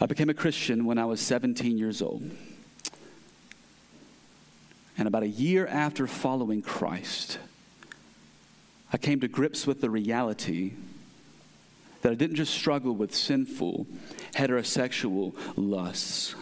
[0.00, 2.30] I became a Christian when I was 17 years old.
[4.96, 7.38] And about a year after following Christ,
[8.92, 10.72] I came to grips with the reality
[12.02, 13.86] that I didn't just struggle with sinful
[14.34, 16.34] heterosexual lusts,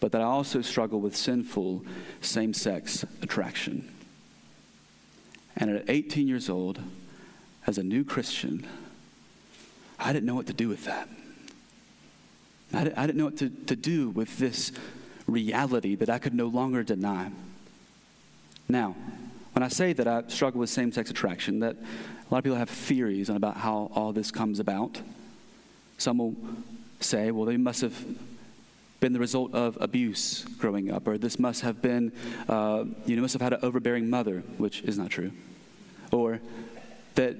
[0.00, 1.84] but that I also struggle with sinful
[2.20, 3.92] same sex attraction.
[5.56, 6.80] And at 18 years old,
[7.66, 8.66] as a new Christian,
[9.98, 11.08] I didn't know what to do with that.
[12.72, 14.72] I didn't, know what to, to do with this
[15.26, 17.30] reality that I could no longer deny.
[18.68, 18.96] Now,
[19.52, 22.58] when I say that I struggle with same sex attraction, that a lot of people
[22.58, 25.00] have theories on about how all this comes about.
[25.96, 26.34] Some will
[27.00, 28.04] say, well, they must have
[29.00, 32.12] been the result of abuse growing up, or this must have been,
[32.48, 35.30] uh, you know, must have had an overbearing mother, which is not true.
[36.12, 36.40] Or
[37.16, 37.36] that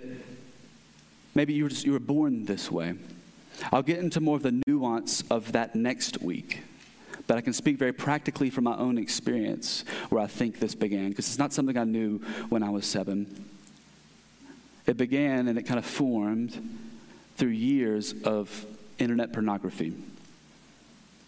[1.34, 2.94] maybe you were, just, you were born this way.
[3.72, 6.62] I'll get into more of the nuance of that next week.
[7.26, 11.08] But I can speak very practically from my own experience where I think this began,
[11.08, 13.46] because it's not something I knew when I was seven.
[14.86, 16.78] It began and it kind of formed
[17.36, 18.64] through years of
[18.98, 19.92] internet pornography.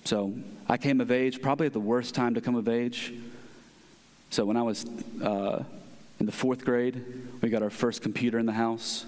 [0.05, 0.35] So
[0.69, 3.13] I came of age probably at the worst time to come of age.
[4.31, 4.87] So when I was
[5.23, 5.65] uh,
[6.21, 7.05] in the fourth grade,
[7.41, 9.07] we got our first computer in the house.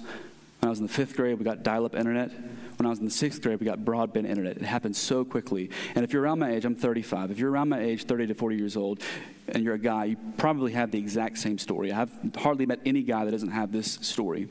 [0.60, 2.30] When I was in the fifth grade, we got dial up internet.
[2.76, 4.56] When I was in the sixth grade, we got broadband internet.
[4.56, 5.70] It happened so quickly.
[5.94, 7.30] And if you're around my age, I'm 35.
[7.30, 9.00] If you're around my age, 30 to 40 years old,
[9.48, 11.90] and you're a guy, you probably have the exact same story.
[11.92, 14.48] I have hardly met any guy that doesn't have this story.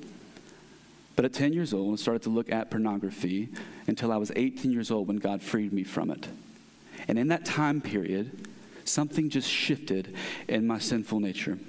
[1.15, 3.49] But at 10 years old, I started to look at pornography
[3.87, 6.27] until I was 18 years old when God freed me from it.
[7.07, 8.47] And in that time period,
[8.85, 10.15] something just shifted
[10.47, 11.59] in my sinful nature.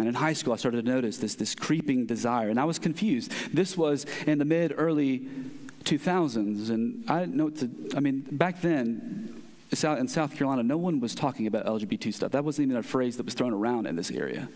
[0.00, 2.78] And in high school, I started to notice this, this creeping desire, and I was
[2.78, 3.32] confused.
[3.52, 5.28] This was in the mid, early
[5.84, 10.78] 2000s, and I didn't know what to, I mean, back then in South Carolina, no
[10.78, 12.32] one was talking about LGBT stuff.
[12.32, 14.48] That wasn't even a phrase that was thrown around in this area.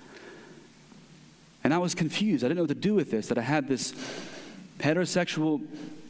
[1.62, 2.44] And I was confused.
[2.44, 3.94] I didn't know what to do with this, that I had this
[4.78, 5.62] heterosexual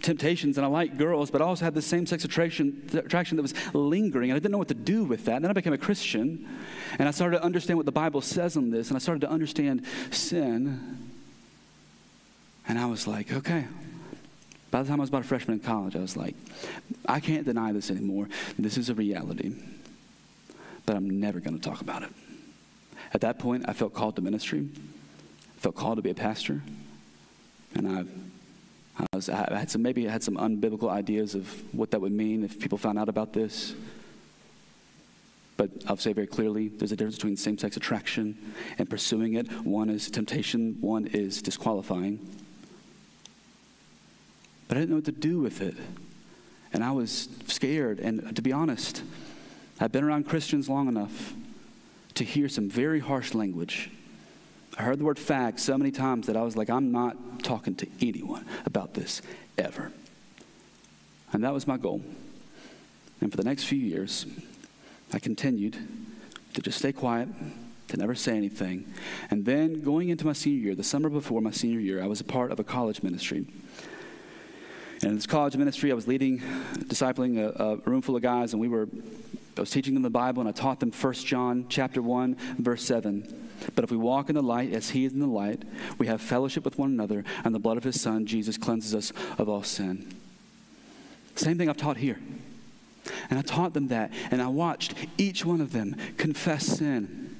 [0.04, 3.42] temptations and I like girls, but I also had the same sex attraction, attraction that
[3.42, 4.30] was lingering.
[4.30, 5.36] And I didn't know what to do with that.
[5.36, 6.46] And then I became a Christian
[6.98, 9.30] and I started to understand what the Bible says on this and I started to
[9.30, 11.10] understand sin.
[12.68, 13.66] And I was like, okay.
[14.70, 16.34] By the time I was about a freshman in college, I was like,
[17.06, 18.28] I can't deny this anymore.
[18.58, 19.52] This is a reality,
[20.84, 22.10] but I'm never going to talk about it.
[23.12, 24.68] At that point, I felt called to ministry,
[25.56, 26.62] I felt called to be a pastor,
[27.76, 28.04] and I
[28.98, 32.12] I, was, I had some, maybe I had some unbiblical ideas of what that would
[32.12, 33.74] mean if people found out about this.
[35.56, 38.36] But I'll say very clearly there's a difference between same sex attraction
[38.78, 39.50] and pursuing it.
[39.64, 42.18] One is temptation, one is disqualifying.
[44.68, 45.76] But I didn't know what to do with it.
[46.72, 48.00] And I was scared.
[48.00, 49.02] And to be honest,
[49.80, 51.34] I've been around Christians long enough
[52.14, 53.90] to hear some very harsh language
[54.76, 57.76] I heard the word fag so many times that I was like, I'm not talking
[57.76, 59.22] to anyone about this
[59.56, 59.92] ever.
[61.32, 62.02] And that was my goal.
[63.20, 64.26] And for the next few years,
[65.12, 65.76] I continued
[66.54, 67.28] to just stay quiet,
[67.88, 68.92] to never say anything.
[69.30, 72.20] And then going into my senior year, the summer before my senior year, I was
[72.20, 73.46] a part of a college ministry.
[75.02, 76.40] And in this college ministry, I was leading,
[76.78, 78.88] discipling a, a room full of guys, and we were,
[79.56, 82.82] I was teaching them the Bible, and I taught them 1 John chapter 1, verse
[82.84, 83.43] 7.
[83.74, 85.62] But if we walk in the light as he is in the light,
[85.98, 89.12] we have fellowship with one another, and the blood of his son, Jesus, cleanses us
[89.38, 90.14] of all sin.
[91.36, 92.18] Same thing I've taught here.
[93.30, 97.36] And I taught them that, and I watched each one of them confess sin.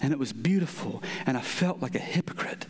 [0.00, 2.66] And it was beautiful, and I felt like a hypocrite.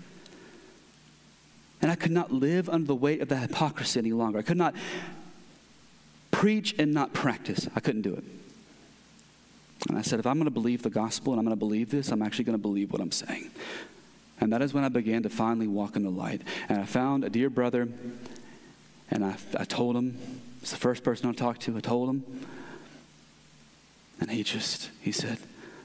[1.83, 4.39] And I could not live under the weight of that hypocrisy any longer.
[4.39, 4.75] I could not
[6.31, 7.69] preach and not practice.
[7.75, 8.25] I couldn't do it.
[9.89, 11.91] And I said, if I'm going to believe the gospel and I'm going to believe
[11.91, 13.51] this, I'm actually going to believe what I'm saying.
[14.41, 16.43] And that is when I began to finally walk in the light.
[16.69, 17.89] And I found a dear brother,
[19.11, 20.19] and I, I told him,
[20.63, 22.47] it's the first person I talked to, I told him.
[24.21, 25.39] And he just, he said,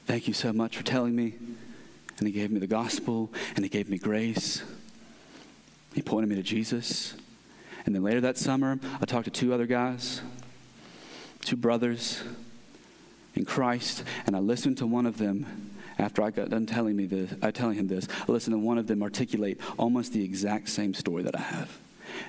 [0.06, 1.34] thank you so much for telling me.
[2.18, 4.62] And he gave me the gospel, and he gave me grace.
[5.94, 7.14] He pointed me to Jesus.
[7.86, 10.20] And then later that summer, I talked to two other guys,
[11.40, 12.22] two brothers
[13.36, 17.06] in Christ, and I listened to one of them after I got done telling me
[17.06, 18.08] this, uh, telling him this.
[18.28, 21.78] I listened to one of them articulate almost the exact same story that I have,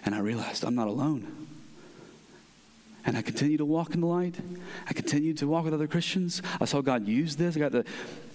[0.06, 1.48] and I realized I'm not alone.
[3.06, 4.36] And I continued to walk in the light.
[4.86, 6.42] I continued to walk with other Christians.
[6.60, 7.56] I saw God use this.
[7.56, 7.86] I got the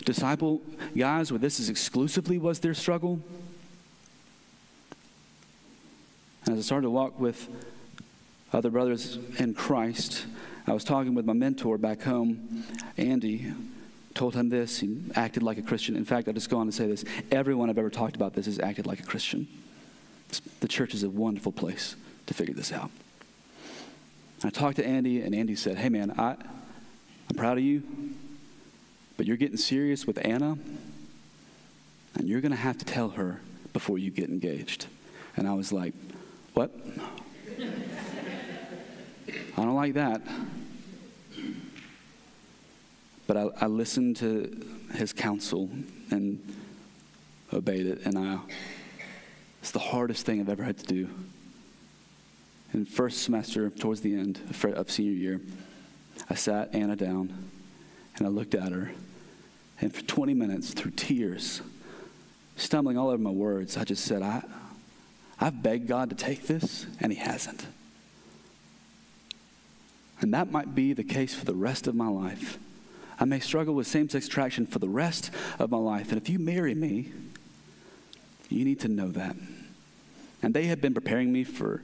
[0.07, 0.63] disciple
[0.97, 3.21] guys where this is exclusively was their struggle.
[6.47, 7.49] And as I started to walk with
[8.51, 10.25] other brothers in Christ,
[10.67, 12.65] I was talking with my mentor back home,
[12.97, 13.53] Andy.
[14.15, 14.79] Told him this.
[14.79, 15.97] He acted like a Christian.
[15.97, 17.05] In fact, I'll just go on and say this.
[17.31, 19.49] Everyone I've ever talked about this has acted like a Christian.
[20.61, 21.97] The church is a wonderful place
[22.27, 22.91] to figure this out.
[24.45, 26.37] I talked to Andy, and Andy said, Hey, man, I,
[27.31, 27.83] I'm proud of you,
[29.17, 30.59] but you're getting serious with Anna,
[32.15, 33.41] and you're going to have to tell her
[33.73, 34.87] before you get engaged.
[35.37, 35.95] And I was like,
[36.55, 36.71] What?
[39.57, 40.23] I don't like that.
[43.27, 45.69] But I, I listened to his counsel
[46.11, 46.41] and
[47.53, 48.39] obeyed it, and I,
[49.61, 51.09] it's the hardest thing I've ever had to do.
[52.73, 55.41] In first semester, towards the end of senior year,
[56.31, 57.51] I sat Anna down
[58.17, 58.93] and I looked at her,
[59.81, 61.61] and for 20 minutes, through tears,
[62.57, 64.43] stumbling all over my words, I just said, I,
[65.39, 67.67] I've begged God to take this, and He hasn't.
[70.23, 72.59] And that might be the case for the rest of my life.
[73.19, 76.11] I may struggle with same sex attraction for the rest of my life.
[76.11, 77.13] And if you marry me,
[78.49, 79.37] you need to know that.
[80.43, 81.83] And they had been preparing me for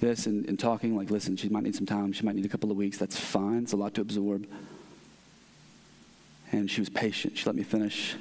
[0.00, 2.12] this and, and, talking, like, listen, she might need some time.
[2.12, 2.98] She might need a couple of weeks.
[2.98, 3.62] That's fine.
[3.62, 4.46] It's a lot to absorb.
[6.50, 7.38] And she was patient.
[7.38, 8.16] She let me finish.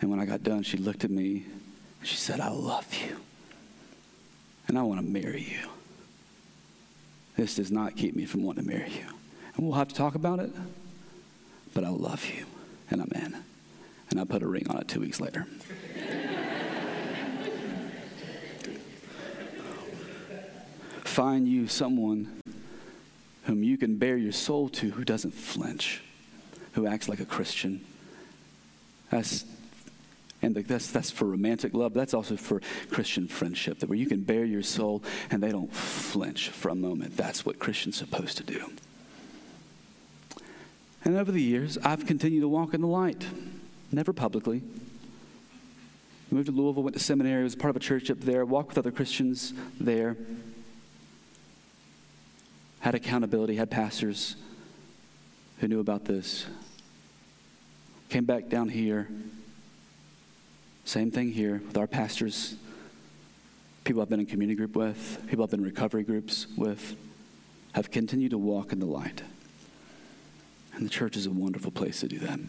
[0.00, 1.44] And when I got done, she looked at me
[2.02, 3.16] she said, I love you.
[4.68, 5.68] And I want to marry you.
[7.40, 9.06] This does not keep me from wanting to marry you.
[9.54, 10.52] And we'll have to talk about it,
[11.72, 12.44] but I love you,
[12.90, 13.34] and I'm in.
[14.10, 15.46] And I put a ring on it two weeks later.
[21.04, 22.42] Find you someone
[23.44, 26.02] whom you can bare your soul to who doesn't flinch,
[26.72, 27.82] who acts like a Christian.
[29.10, 29.46] That's
[30.42, 31.92] And that's, that's for romantic love.
[31.92, 35.72] That's also for Christian friendship, that where you can bare your soul and they don't
[35.72, 37.16] flinch for a moment.
[37.16, 38.72] That's what Christians are supposed to do.
[41.04, 43.26] And over the years, I've continued to walk in the light,
[43.92, 44.62] never publicly.
[46.30, 48.78] Moved to Louisville, went to seminary, was part of a church up there, walked with
[48.78, 50.16] other Christians there,
[52.78, 54.36] had accountability, had pastors
[55.58, 56.46] who knew about this.
[58.08, 59.08] Came back down here.
[60.90, 62.56] Same thing here with our pastors,
[63.84, 66.96] people I've been in community group with, people I've been in recovery groups with,
[67.74, 69.22] have continued to walk in the light.
[70.74, 72.40] And the church is a wonderful place to do that.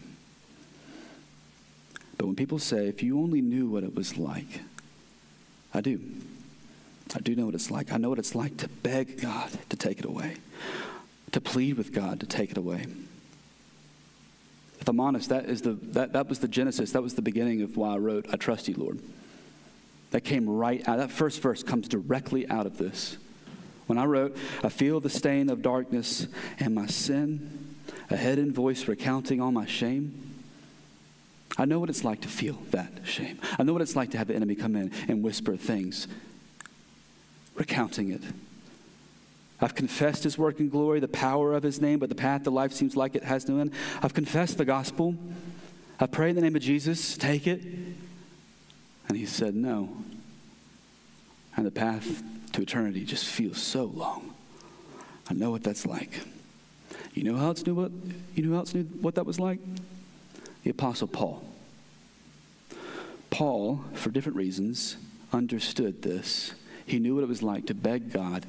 [2.18, 4.62] But when people say, if you only knew what it was like,
[5.72, 6.00] I do.
[7.14, 7.92] I do know what it's like.
[7.92, 10.38] I know what it's like to beg God to take it away,
[11.30, 12.86] to plead with God to take it away.
[14.82, 17.62] If I'm honest, that, is the, that, that was the genesis, that was the beginning
[17.62, 18.98] of why I wrote, I Trust You, Lord.
[20.10, 20.98] That came right out.
[20.98, 23.16] That first verse comes directly out of this.
[23.86, 26.26] When I wrote, I feel the stain of darkness
[26.58, 27.76] and my sin,
[28.10, 30.42] a hidden voice recounting all my shame.
[31.56, 33.38] I know what it's like to feel that shame.
[33.60, 36.08] I know what it's like to have the enemy come in and whisper things,
[37.54, 38.22] recounting it.
[39.62, 42.50] I've confessed his work and glory, the power of his name, but the path to
[42.50, 43.72] life seems like it has no end.
[44.02, 45.14] I've confessed the gospel.
[46.00, 47.62] I pray in the name of Jesus, take it.
[49.08, 49.96] And he said, no.
[51.56, 54.34] And the path to eternity just feels so long.
[55.30, 56.20] I know what that's like.
[57.14, 57.92] You know how else knew what
[58.34, 59.60] you know how else knew what that was like?
[60.64, 61.44] The Apostle Paul.
[63.30, 64.96] Paul, for different reasons,
[65.32, 66.52] understood this.
[66.84, 68.44] He knew what it was like to beg God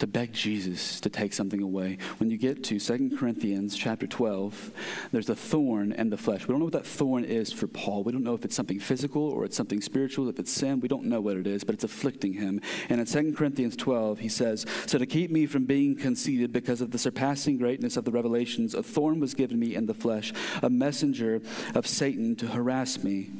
[0.00, 1.98] to beg Jesus to take something away.
[2.18, 4.72] When you get to 2 Corinthians chapter 12,
[5.12, 6.48] there's a thorn in the flesh.
[6.48, 8.02] We don't know what that thorn is for Paul.
[8.02, 10.80] We don't know if it's something physical or it's something spiritual, if it's sin.
[10.80, 12.62] We don't know what it is, but it's afflicting him.
[12.88, 16.80] And in 2 Corinthians 12, he says, So to keep me from being conceited because
[16.80, 20.32] of the surpassing greatness of the revelations, a thorn was given me in the flesh,
[20.62, 21.42] a messenger
[21.74, 23.30] of Satan to harass me,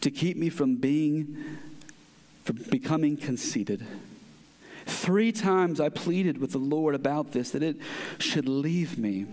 [0.00, 1.58] to keep me from being,
[2.44, 3.86] from becoming conceited.
[4.86, 7.76] Three times I pleaded with the Lord about this, that it
[8.18, 9.26] should leave me.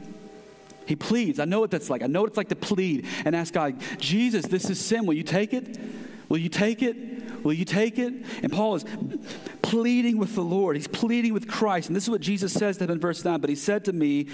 [0.85, 1.39] He pleads.
[1.39, 2.01] I know what that's like.
[2.01, 5.05] I know what it's like to plead and ask God, Jesus, this is sin.
[5.05, 5.79] Will you take it?
[6.27, 7.43] Will you take it?
[7.43, 8.13] Will you take it?
[8.41, 8.85] And Paul is
[9.61, 10.75] pleading with the Lord.
[10.75, 11.87] He's pleading with Christ.
[11.87, 13.39] And this is what Jesus says to him in verse 9.
[13.39, 14.27] But he said to me,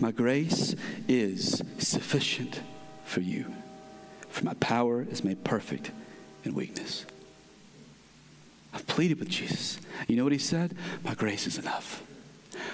[0.00, 0.74] My grace
[1.08, 2.60] is sufficient
[3.04, 3.52] for you,
[4.28, 5.90] for my power is made perfect
[6.44, 7.06] in weakness.
[8.96, 9.78] Pleaded with Jesus.
[10.08, 10.74] You know what he said?
[11.04, 12.02] My grace is enough.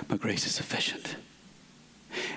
[0.09, 1.17] My grace is sufficient.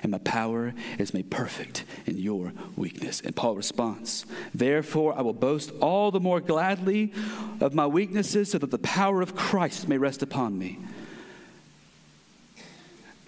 [0.02, 3.20] And my power is made perfect in your weakness.
[3.20, 7.12] And Paul responds, Therefore, I will boast all the more gladly
[7.60, 10.80] of my weaknesses so that the power of Christ may rest upon me.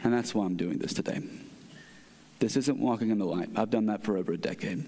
[0.03, 1.21] And that's why I'm doing this today.
[2.41, 3.51] This isn't walking in the light.
[3.55, 4.87] I've done that for over a decade.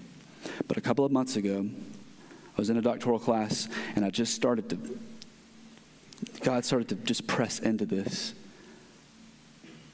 [0.67, 4.35] But a couple of months ago, I was in a doctoral class and I just
[4.35, 4.99] started to
[6.43, 8.33] God started to just press into this.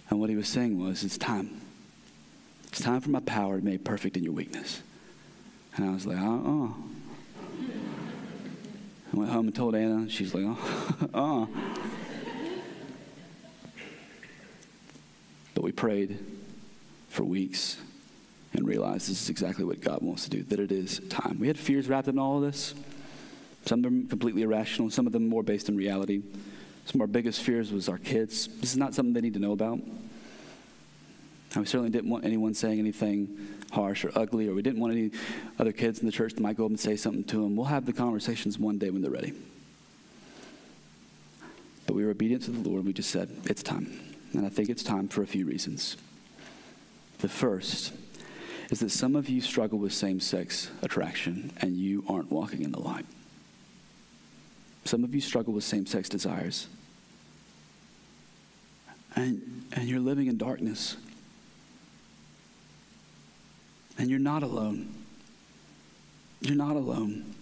[0.10, 1.62] And what he was saying was, it's time.
[2.68, 4.82] It's time for my power to be made perfect in your weakness.
[5.76, 6.70] And I was like, uh-uh.
[9.14, 10.46] I went home and told Anna, she's like,
[11.14, 11.46] uh, uh.
[15.54, 16.20] But we prayed
[17.10, 17.78] for weeks
[18.54, 21.38] and realized this is exactly what God wants to do, that it is time.
[21.40, 22.74] We had fears wrapped in all of this.
[23.68, 26.22] Some of them completely irrational, some of them more based in reality.
[26.86, 28.48] Some of our biggest fears was our kids.
[28.62, 29.80] This is not something they need to know about.
[29.80, 34.94] And we certainly didn't want anyone saying anything harsh or ugly, or we didn't want
[34.94, 35.12] any
[35.60, 37.58] other kids in the church that might go up and say something to them.
[37.58, 39.34] We'll have the conversations one day when they're ready.
[41.86, 42.86] But we were obedient to the Lord.
[42.86, 44.00] We just said, it's time.
[44.34, 45.98] And I think it's time for a few reasons.
[47.20, 47.92] The first
[48.70, 52.72] is that some of you struggle with same sex attraction and you aren't walking in
[52.72, 53.06] the light.
[54.88, 56.68] Some of you struggle with same sex desires.
[59.18, 60.96] And, and you're living in darkness.
[63.98, 64.94] And you're not alone.
[66.40, 67.36] You're not alone.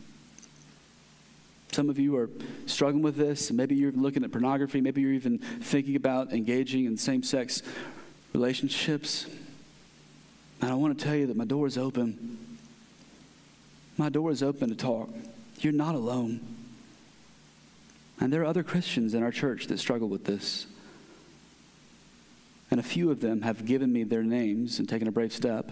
[1.72, 2.32] Some of you are
[2.66, 3.52] struggling with this.
[3.52, 4.82] Maybe you're looking at pornography.
[4.82, 7.62] Maybe you're even thinking about engaging in same sex
[8.34, 9.28] relationships.
[10.62, 12.58] And I want to tell you that my door is open.
[13.98, 15.10] My door is open to talk.
[15.60, 16.56] You're not alone.
[18.20, 20.68] And there are other Christians in our church that struggle with this.
[22.72, 25.72] And a few of them have given me their names and taken a brave step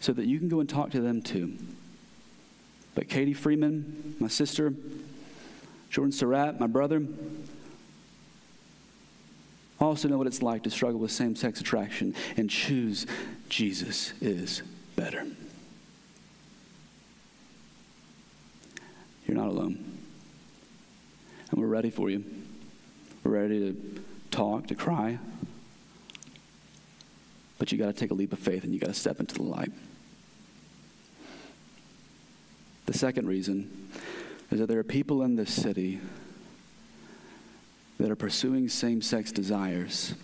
[0.00, 1.56] so that you can go and talk to them too.
[2.94, 4.72] But Katie Freeman, my sister,
[5.90, 7.02] Jordan Surratt, my brother,
[9.80, 13.06] also know what it's like to struggle with same sex attraction and choose
[13.48, 14.62] Jesus is
[14.96, 15.26] better.
[19.26, 19.97] You're not alone.
[21.58, 22.24] And we're ready for you.
[23.24, 25.18] We're ready to talk, to cry.
[27.58, 29.34] But you got to take a leap of faith and you got to step into
[29.34, 29.72] the light.
[32.86, 33.90] The second reason
[34.52, 35.98] is that there are people in this city
[37.98, 40.14] that are pursuing same sex desires,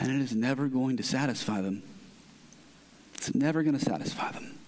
[0.00, 1.82] and it is never going to satisfy them.
[3.16, 4.58] It's never going to satisfy them.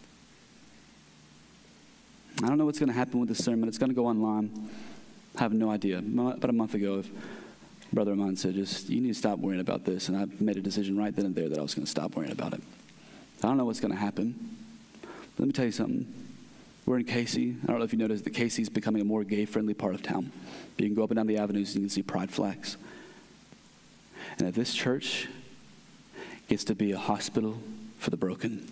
[2.43, 3.71] I don't know what's going to happen with this sermon.
[3.71, 4.69] It's going to go online.
[5.37, 5.99] I have no idea.
[5.99, 7.03] About a month ago,
[7.93, 10.09] brother of mine said, just, you need to stop worrying about this.
[10.09, 12.17] And I made a decision right then and there that I was going to stop
[12.17, 12.63] worrying about it.
[13.43, 14.57] I don't know what's going to happen.
[15.03, 16.13] But let me tell you something.
[16.87, 17.37] We're in Cayce.
[17.37, 19.95] I don't know if you noticed that Cayce is becoming a more gay friendly part
[19.95, 20.31] of town.
[20.79, 22.77] You can go up and down the avenues and you can see pride flags.
[24.39, 25.29] And if this church
[26.49, 27.59] gets to be a hospital
[27.99, 28.71] for the broken,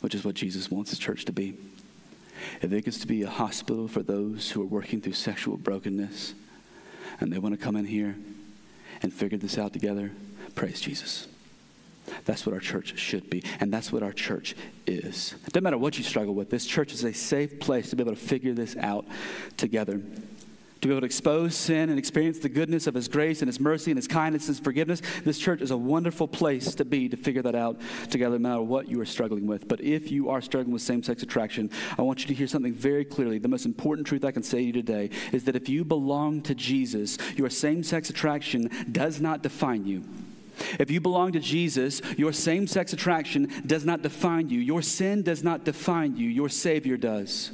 [0.00, 1.56] which is what Jesus wants his church to be,
[2.62, 6.34] if it gets to be a hospital for those who are working through sexual brokenness
[7.20, 8.16] and they want to come in here
[9.02, 10.10] and figure this out together,
[10.54, 11.28] praise Jesus.
[12.24, 14.54] That's what our church should be, and that's what our church
[14.86, 15.34] is.
[15.46, 18.02] It doesn't matter what you struggle with, this church is a safe place to be
[18.02, 19.06] able to figure this out
[19.56, 20.00] together.
[20.86, 23.58] To be able to expose sin and experience the goodness of His grace and His
[23.58, 27.08] mercy and His kindness and His forgiveness, this church is a wonderful place to be
[27.08, 29.66] to figure that out together, no matter what you are struggling with.
[29.66, 32.72] But if you are struggling with same sex attraction, I want you to hear something
[32.72, 33.40] very clearly.
[33.40, 36.40] The most important truth I can say to you today is that if you belong
[36.42, 40.04] to Jesus, your same sex attraction does not define you.
[40.78, 44.60] If you belong to Jesus, your same sex attraction does not define you.
[44.60, 46.28] Your sin does not define you.
[46.28, 47.50] Your Savior does.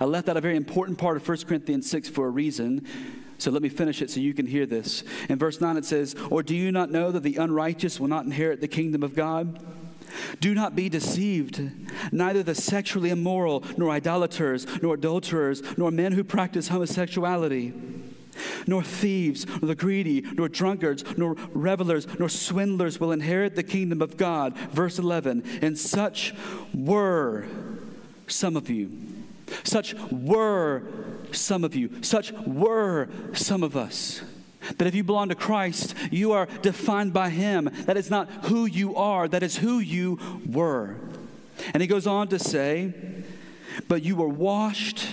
[0.00, 2.86] I left out a very important part of 1 Corinthians 6 for a reason.
[3.38, 5.04] So let me finish it so you can hear this.
[5.28, 8.24] In verse 9 it says, Or do you not know that the unrighteous will not
[8.24, 9.64] inherit the kingdom of God?
[10.40, 11.70] Do not be deceived.
[12.10, 17.74] Neither the sexually immoral, nor idolaters, nor adulterers, nor men who practice homosexuality
[18.66, 24.00] nor thieves, nor the greedy, nor drunkards, nor revelers, nor swindlers will inherit the kingdom
[24.00, 24.56] of God.
[24.70, 25.42] Verse 11.
[25.62, 26.34] And such
[26.72, 27.46] were
[28.26, 29.17] some of you.
[29.64, 30.82] Such were
[31.32, 32.02] some of you.
[32.02, 34.22] Such were some of us.
[34.76, 37.70] That if you belong to Christ, you are defined by Him.
[37.86, 40.96] That is not who you are, that is who you were.
[41.72, 42.92] And he goes on to say,
[43.88, 45.06] But you were washed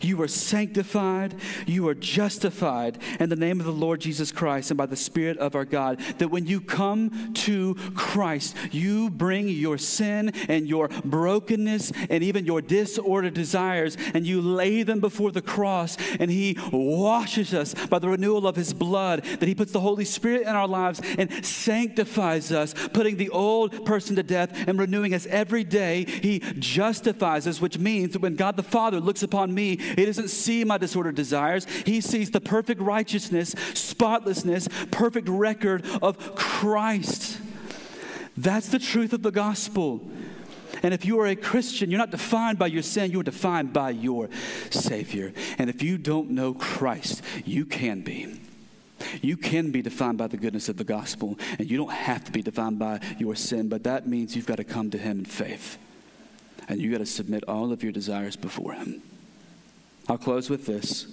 [0.00, 1.34] you are sanctified,
[1.66, 5.38] you are justified in the name of the Lord Jesus Christ and by the Spirit
[5.38, 6.00] of our God.
[6.18, 12.44] That when you come to Christ, you bring your sin and your brokenness and even
[12.44, 17.98] your disordered desires and you lay them before the cross and He washes us by
[17.98, 19.22] the renewal of His blood.
[19.24, 23.84] That He puts the Holy Spirit in our lives and sanctifies us, putting the old
[23.86, 26.04] person to death and renewing us every day.
[26.04, 30.28] He justifies us, which means that when God the Father looks upon me, he doesn't
[30.28, 31.66] see my disordered desires.
[31.86, 37.40] He sees the perfect righteousness, spotlessness, perfect record of Christ.
[38.36, 40.00] That's the truth of the gospel.
[40.82, 43.72] And if you are a Christian, you're not defined by your sin, you are defined
[43.72, 44.28] by your
[44.70, 45.32] Savior.
[45.56, 48.40] And if you don't know Christ, you can be.
[49.22, 52.32] You can be defined by the goodness of the gospel, and you don't have to
[52.32, 55.24] be defined by your sin, but that means you've got to come to Him in
[55.24, 55.78] faith.
[56.68, 59.02] And you've got to submit all of your desires before Him.
[60.08, 61.06] I'll close with this.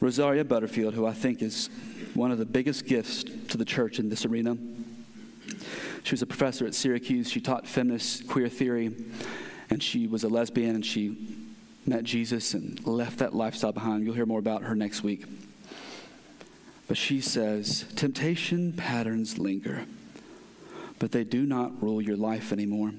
[0.00, 1.70] Rosaria Butterfield, who I think is
[2.14, 4.56] one of the biggest gifts to the church in this arena,
[6.04, 7.30] she was a professor at Syracuse.
[7.30, 8.94] She taught feminist queer theory,
[9.70, 11.16] and she was a lesbian, and she
[11.86, 14.04] met Jesus and left that lifestyle behind.
[14.04, 15.24] You'll hear more about her next week.
[16.86, 19.84] But she says, Temptation patterns linger,
[20.98, 22.92] but they do not rule your life anymore,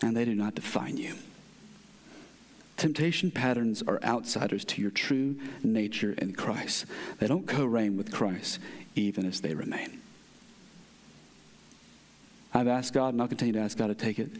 [0.00, 1.14] and they do not define you.
[2.82, 6.84] Temptation patterns are outsiders to your true nature in Christ.
[7.20, 8.58] They don't co reign with Christ,
[8.96, 10.00] even as they remain.
[12.52, 14.32] I've asked God, and I'll continue to ask God to take it.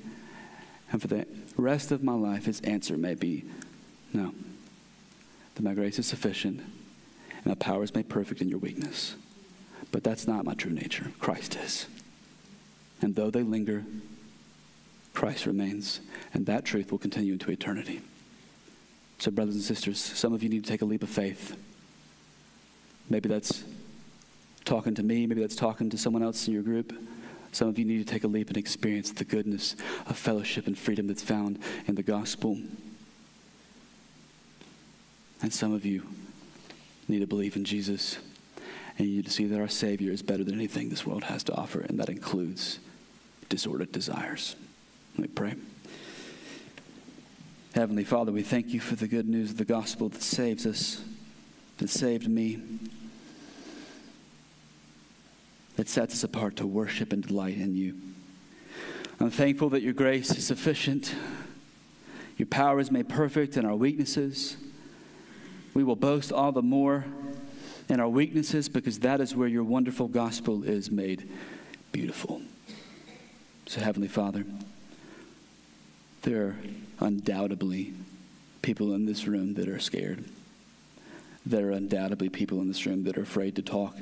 [0.90, 1.24] And for the
[1.57, 3.45] rest of my life, his answer may be
[4.12, 4.34] no.
[5.55, 9.14] That my grace is sufficient, and my power is made perfect in your weakness.
[9.93, 11.12] But that's not my true nature.
[11.20, 11.86] Christ is.
[13.03, 13.84] And though they linger,
[15.14, 16.01] Christ remains,
[16.34, 18.01] and that truth will continue into eternity.
[19.23, 21.57] So, brothers and sisters, some of you need to take a leap of faith.
[23.09, 23.62] Maybe that's
[24.64, 26.93] talking to me, maybe that's talking to someone else in your group.
[27.53, 30.77] Some of you need to take a leap and experience the goodness of fellowship and
[30.77, 32.59] freedom that's found in the gospel.
[35.41, 36.03] And some of you
[37.07, 38.18] need to believe in Jesus.
[38.99, 41.45] And you need to see that our Savior is better than anything this world has
[41.45, 42.81] to offer, and that includes
[43.49, 44.57] disordered desires.
[45.16, 45.55] Let me pray.
[47.75, 51.01] Heavenly Father, we thank you for the good news of the gospel that saves us,
[51.79, 52.61] that saved me,
[55.77, 57.97] that sets us apart to worship and delight in you.
[59.18, 61.14] I'm thankful that your grace is sufficient.
[62.37, 64.59] Your power is made perfect in our weaknesses.
[65.73, 67.07] We will boast all the more
[67.89, 71.27] in our weaknesses because that is where your wonderful gospel is made
[71.91, 72.43] beautiful.
[73.64, 74.45] So, Heavenly Father,
[76.20, 76.57] there
[77.03, 77.93] undoubtedly
[78.63, 80.25] people in this room that are scared.
[81.45, 83.97] There are undoubtedly people in this room that are afraid to talk.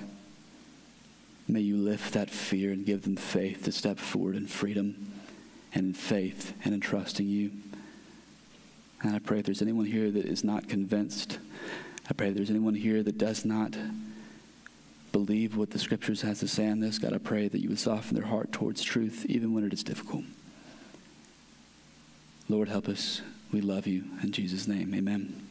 [1.49, 5.13] May you lift that fear and give them faith to step forward in freedom
[5.73, 7.51] and in faith and in trusting you.
[9.03, 11.39] And I pray if there's anyone here that is not convinced,
[12.09, 13.75] I pray if there's anyone here that does not
[15.11, 17.79] believe what the scriptures has to say on this, God, I pray that you would
[17.79, 20.25] soften their heart towards truth even when it is difficult.
[22.51, 23.23] Lord, help us.
[23.53, 24.03] We love you.
[24.25, 25.50] In Jesus' name, amen.